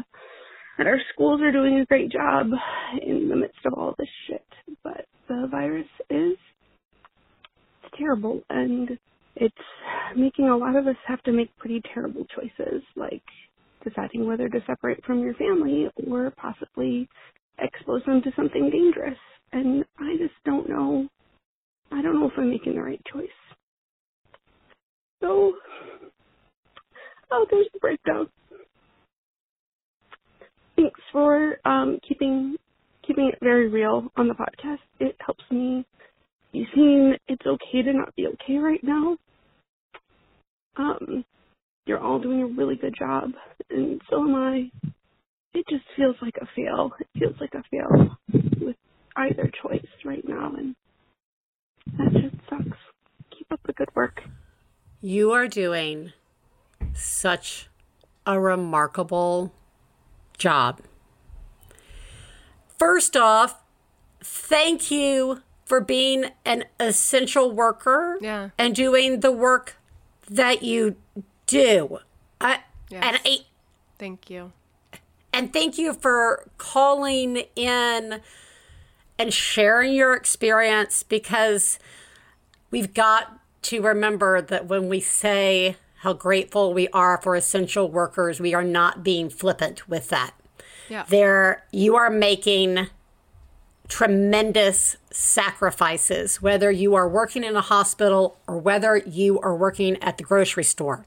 [0.78, 2.48] and our schools are doing a great job
[3.00, 4.44] in the midst of all this shit.
[4.84, 6.36] But the virus is
[7.96, 8.98] terrible, and
[9.36, 9.54] it's
[10.16, 13.22] making a lot of us have to make pretty terrible choices, like
[13.84, 17.08] deciding whether to separate from your family or possibly
[17.58, 19.18] expose them to something dangerous.
[19.52, 21.08] And I just don't know.
[21.92, 23.28] I don't know if I'm making the right choice.
[25.22, 25.54] So,
[27.30, 28.28] oh, there's the breakdown.
[30.76, 32.56] Thanks for um, keeping
[33.06, 34.78] keeping it very real on the podcast.
[35.00, 35.84] It helps me
[36.52, 37.16] be seen.
[37.28, 39.16] It's okay to not be okay right now.
[40.76, 41.24] Um,
[41.86, 43.30] you're all doing a really good job,
[43.70, 44.70] and so am I.
[45.52, 46.92] It just feels like a fail.
[47.00, 48.16] It feels like a fail
[48.60, 48.76] with
[49.16, 50.76] either choice right now, and
[51.98, 52.78] that just sucks.
[53.36, 54.22] Keep up the good work.
[55.00, 56.12] You are doing
[56.92, 57.68] such
[58.26, 59.52] a remarkable
[60.38, 60.82] job.
[62.78, 63.62] First off,
[64.22, 68.48] thank you for being an essential worker Yeah.
[68.58, 69.76] and doing the work
[70.28, 70.96] that you
[71.46, 72.00] do.
[72.40, 72.58] I,
[72.90, 73.04] Yes.
[73.06, 73.38] And I,
[74.00, 74.50] Thank you.
[75.32, 78.20] and thank you for calling in
[79.16, 81.78] and sharing your experience because
[82.72, 88.40] we've got to remember that when we say how grateful we are for essential workers,
[88.40, 90.32] we are not being flippant with that.
[90.88, 91.04] Yeah.
[91.08, 92.88] There, you are making
[93.90, 100.16] tremendous sacrifices, whether you are working in a hospital or whether you are working at
[100.16, 101.04] the grocery store.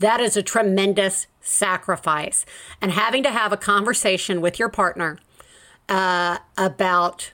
[0.00, 2.44] That is a tremendous sacrifice.
[2.82, 5.18] And having to have a conversation with your partner
[5.88, 7.32] uh, about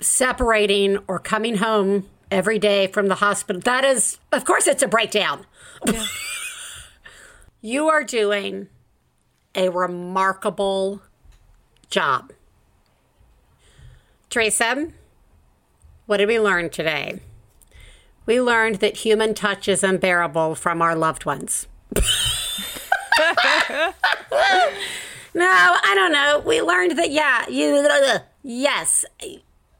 [0.00, 4.88] separating or coming home every day from the hospital, that is, of course, it's a
[4.88, 5.46] breakdown.
[7.62, 8.68] you are doing
[9.54, 11.00] a remarkable
[11.88, 12.33] job.
[14.34, 14.88] Theresa,
[16.06, 17.20] what did we learn today?
[18.26, 21.68] We learned that human touch is unbearable from our loved ones.
[25.36, 26.42] No, I don't know.
[26.46, 27.88] We learned that, yeah, you,
[28.44, 29.04] yes,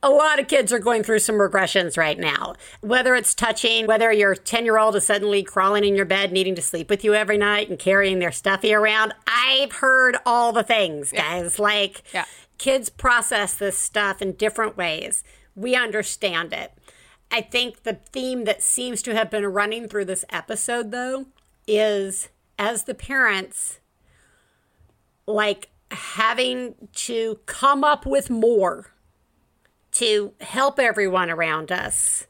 [0.03, 2.55] a lot of kids are going through some regressions right now.
[2.81, 6.57] Whether it's touching, whether your 10 year old is suddenly crawling in your bed, needing
[6.57, 9.15] to sleep with you every night and carrying their stuffy around.
[9.29, 11.61] I've heard all the things, guys.
[11.61, 12.25] Like, Yeah.
[12.59, 15.25] Kids process this stuff in different ways.
[15.55, 16.73] We understand it.
[17.31, 21.27] I think the theme that seems to have been running through this episode, though,
[21.67, 22.29] is
[22.59, 23.81] as the parents,
[25.27, 28.93] like having to come up with more
[29.93, 32.27] to help everyone around us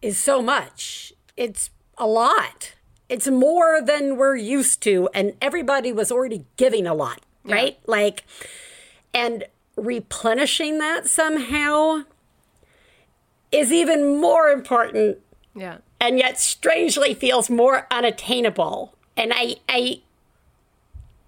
[0.00, 1.12] is so much.
[1.36, 2.74] It's a lot.
[3.08, 5.08] It's more than we're used to.
[5.14, 7.78] And everybody was already giving a lot, right?
[7.86, 8.24] Like,
[9.12, 9.44] and
[9.76, 12.02] replenishing that somehow
[13.50, 15.18] is even more important
[15.54, 15.78] Yeah.
[16.00, 18.94] and yet strangely feels more unattainable.
[19.16, 20.00] And I, I,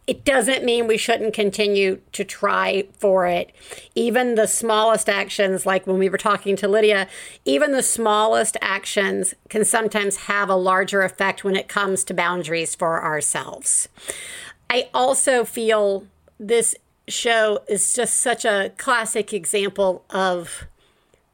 [0.07, 3.51] it doesn't mean we shouldn't continue to try for it.
[3.95, 7.09] Even the smallest actions, like when we were talking to Lydia,
[7.45, 12.75] even the smallest actions can sometimes have a larger effect when it comes to boundaries
[12.75, 13.89] for ourselves.
[14.71, 16.07] I also feel
[16.39, 16.75] this
[17.09, 20.65] show is just such a classic example of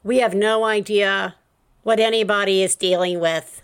[0.02, 1.36] we have no idea
[1.82, 3.62] what anybody is dealing with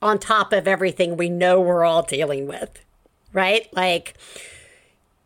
[0.00, 2.80] on top of everything we know we're all dealing with,
[3.32, 3.72] right?
[3.72, 4.14] Like,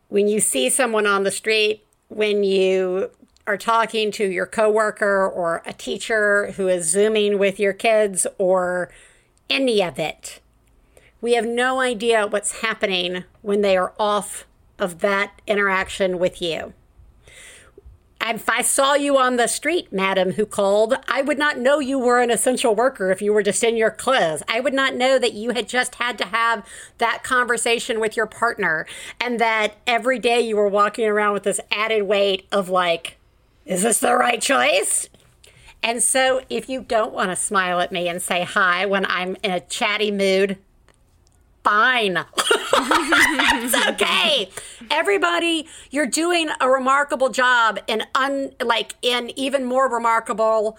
[0.08, 3.10] when you see someone on the street, when you
[3.48, 8.90] are talking to your coworker or a teacher who is zooming with your kids or
[9.48, 10.40] any of it.
[11.22, 14.46] We have no idea what's happening when they are off
[14.78, 16.72] of that interaction with you.
[18.20, 21.98] If I saw you on the street, madam who called, I would not know you
[21.98, 24.42] were an essential worker if you were just in your clothes.
[24.48, 26.66] I would not know that you had just had to have
[26.98, 28.86] that conversation with your partner
[29.20, 33.16] and that every day you were walking around with this added weight of like,
[33.64, 35.08] is this the right choice?
[35.82, 39.36] And so if you don't want to smile at me and say hi when I'm
[39.44, 40.58] in a chatty mood,
[41.68, 42.16] fine.
[42.72, 44.48] it's okay.
[44.90, 50.78] Everybody, you're doing a remarkable job in un like in even more remarkable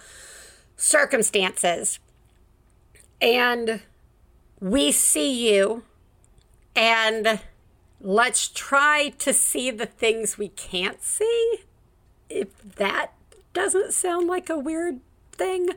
[0.76, 2.00] circumstances.
[3.20, 3.82] And
[4.58, 5.84] we see you
[6.74, 7.40] and
[8.00, 11.58] let's try to see the things we can't see.
[12.28, 13.12] If that
[13.52, 14.98] doesn't sound like a weird
[15.30, 15.68] thing.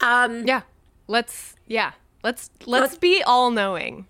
[0.00, 0.62] Um Yeah.
[1.06, 1.92] Let's yeah.
[2.24, 4.06] Let's let's be all knowing.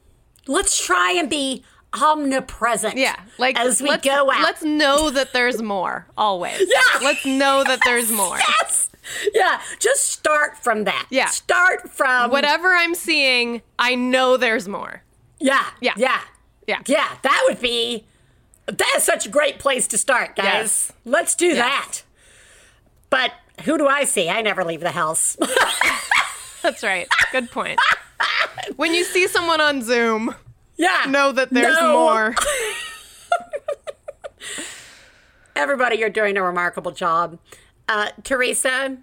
[0.46, 2.96] Let's try and be omnipresent.
[2.96, 4.42] Yeah, like as we let's, go out.
[4.42, 6.60] Let's know that there's more always.
[6.68, 7.00] Yeah.
[7.02, 8.38] Let's know that there's more.
[8.38, 8.90] Yes.
[9.34, 9.60] Yeah.
[9.78, 11.06] Just start from that.
[11.10, 11.26] Yeah.
[11.26, 15.02] Start from Whatever I'm seeing, I know there's more.
[15.40, 15.64] Yeah.
[15.80, 15.94] Yeah.
[15.96, 16.20] Yeah.
[16.66, 16.82] Yeah.
[16.86, 17.08] Yeah.
[17.22, 18.04] That would be.
[18.66, 20.44] That is such a great place to start, guys.
[20.44, 20.92] Yes.
[21.04, 22.02] Let's do that.
[23.08, 23.32] But
[23.64, 24.28] who do I see?
[24.28, 25.36] I never leave the house.
[26.62, 27.08] That's right.
[27.32, 27.80] Good point.
[28.76, 30.34] when you see someone on Zoom,
[30.76, 31.04] yeah.
[31.08, 31.92] know that there's No.
[31.92, 32.34] more.
[35.56, 37.38] Everybody, you're doing a remarkable job.
[37.88, 38.96] Uh, Theresa,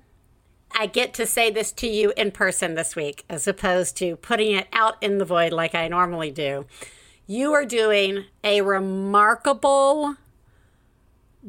[0.73, 4.55] I get to say this to you in person this week as opposed to putting
[4.55, 6.65] it out in the void like I normally do.
[7.27, 10.15] You are doing a remarkable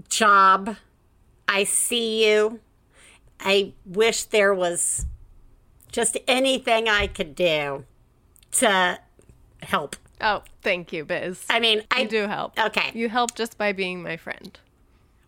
[0.08, 0.76] job.
[1.46, 2.60] I see you.
[3.40, 5.06] I wish there was
[5.90, 7.84] just anything I could do
[8.52, 8.98] to
[9.62, 9.96] help.
[10.20, 11.44] Oh, thank you, Biz.
[11.48, 12.58] I mean, I do help.
[12.58, 12.90] Okay.
[12.94, 14.58] You help just by being my friend.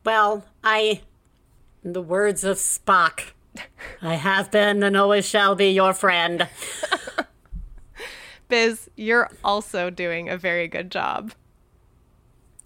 [0.05, 1.03] Well, I,
[1.85, 3.33] in the words of Spock,
[4.03, 6.49] I have been and always shall be your friend.
[8.49, 11.33] Biz, you're also doing a very good job.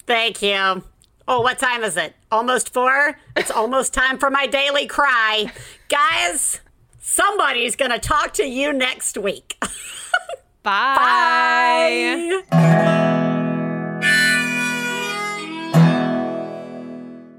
[0.06, 0.82] Thank you.
[1.26, 2.14] Oh, what time is it?
[2.30, 3.18] Almost four?
[3.36, 5.52] It's almost time for my daily cry.
[5.88, 6.60] Guys,
[7.05, 9.56] somebody's going to talk to you next week.
[10.62, 12.43] Bye.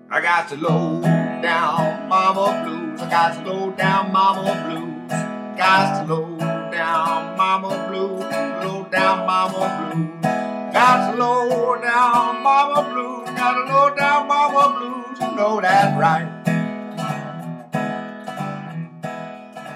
[0.08, 3.02] I got to low down mama blues.
[3.02, 5.10] I got to low down mama blues.
[5.58, 6.38] Got to low
[6.72, 8.22] down mama blues.
[8.64, 10.22] Low down mama blues.
[10.74, 13.30] Got to low down mama blues.
[13.36, 15.20] Got to low down mama blues.
[15.20, 16.55] You know that right.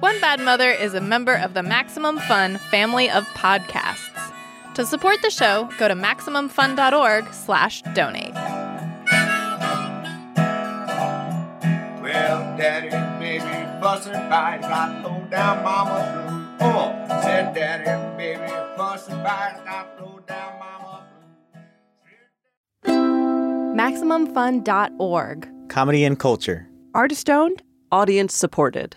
[0.00, 4.32] One Bad Mother is a member of the Maximum Fun family of podcasts.
[4.74, 8.32] To support the show, go to MaximumFun.org slash donate.
[12.00, 12.88] Well, daddy,
[13.20, 13.44] baby,
[13.78, 14.62] bustin' fight.
[14.62, 16.74] Got low down mama blues.
[16.74, 19.62] Oh, said daddy, baby, bustin' fight.
[19.66, 21.04] Got low down mama
[23.76, 25.48] MaximumFun.org.
[25.68, 26.66] Comedy and culture.
[26.94, 27.62] Artist owned,
[27.92, 28.96] audience supported.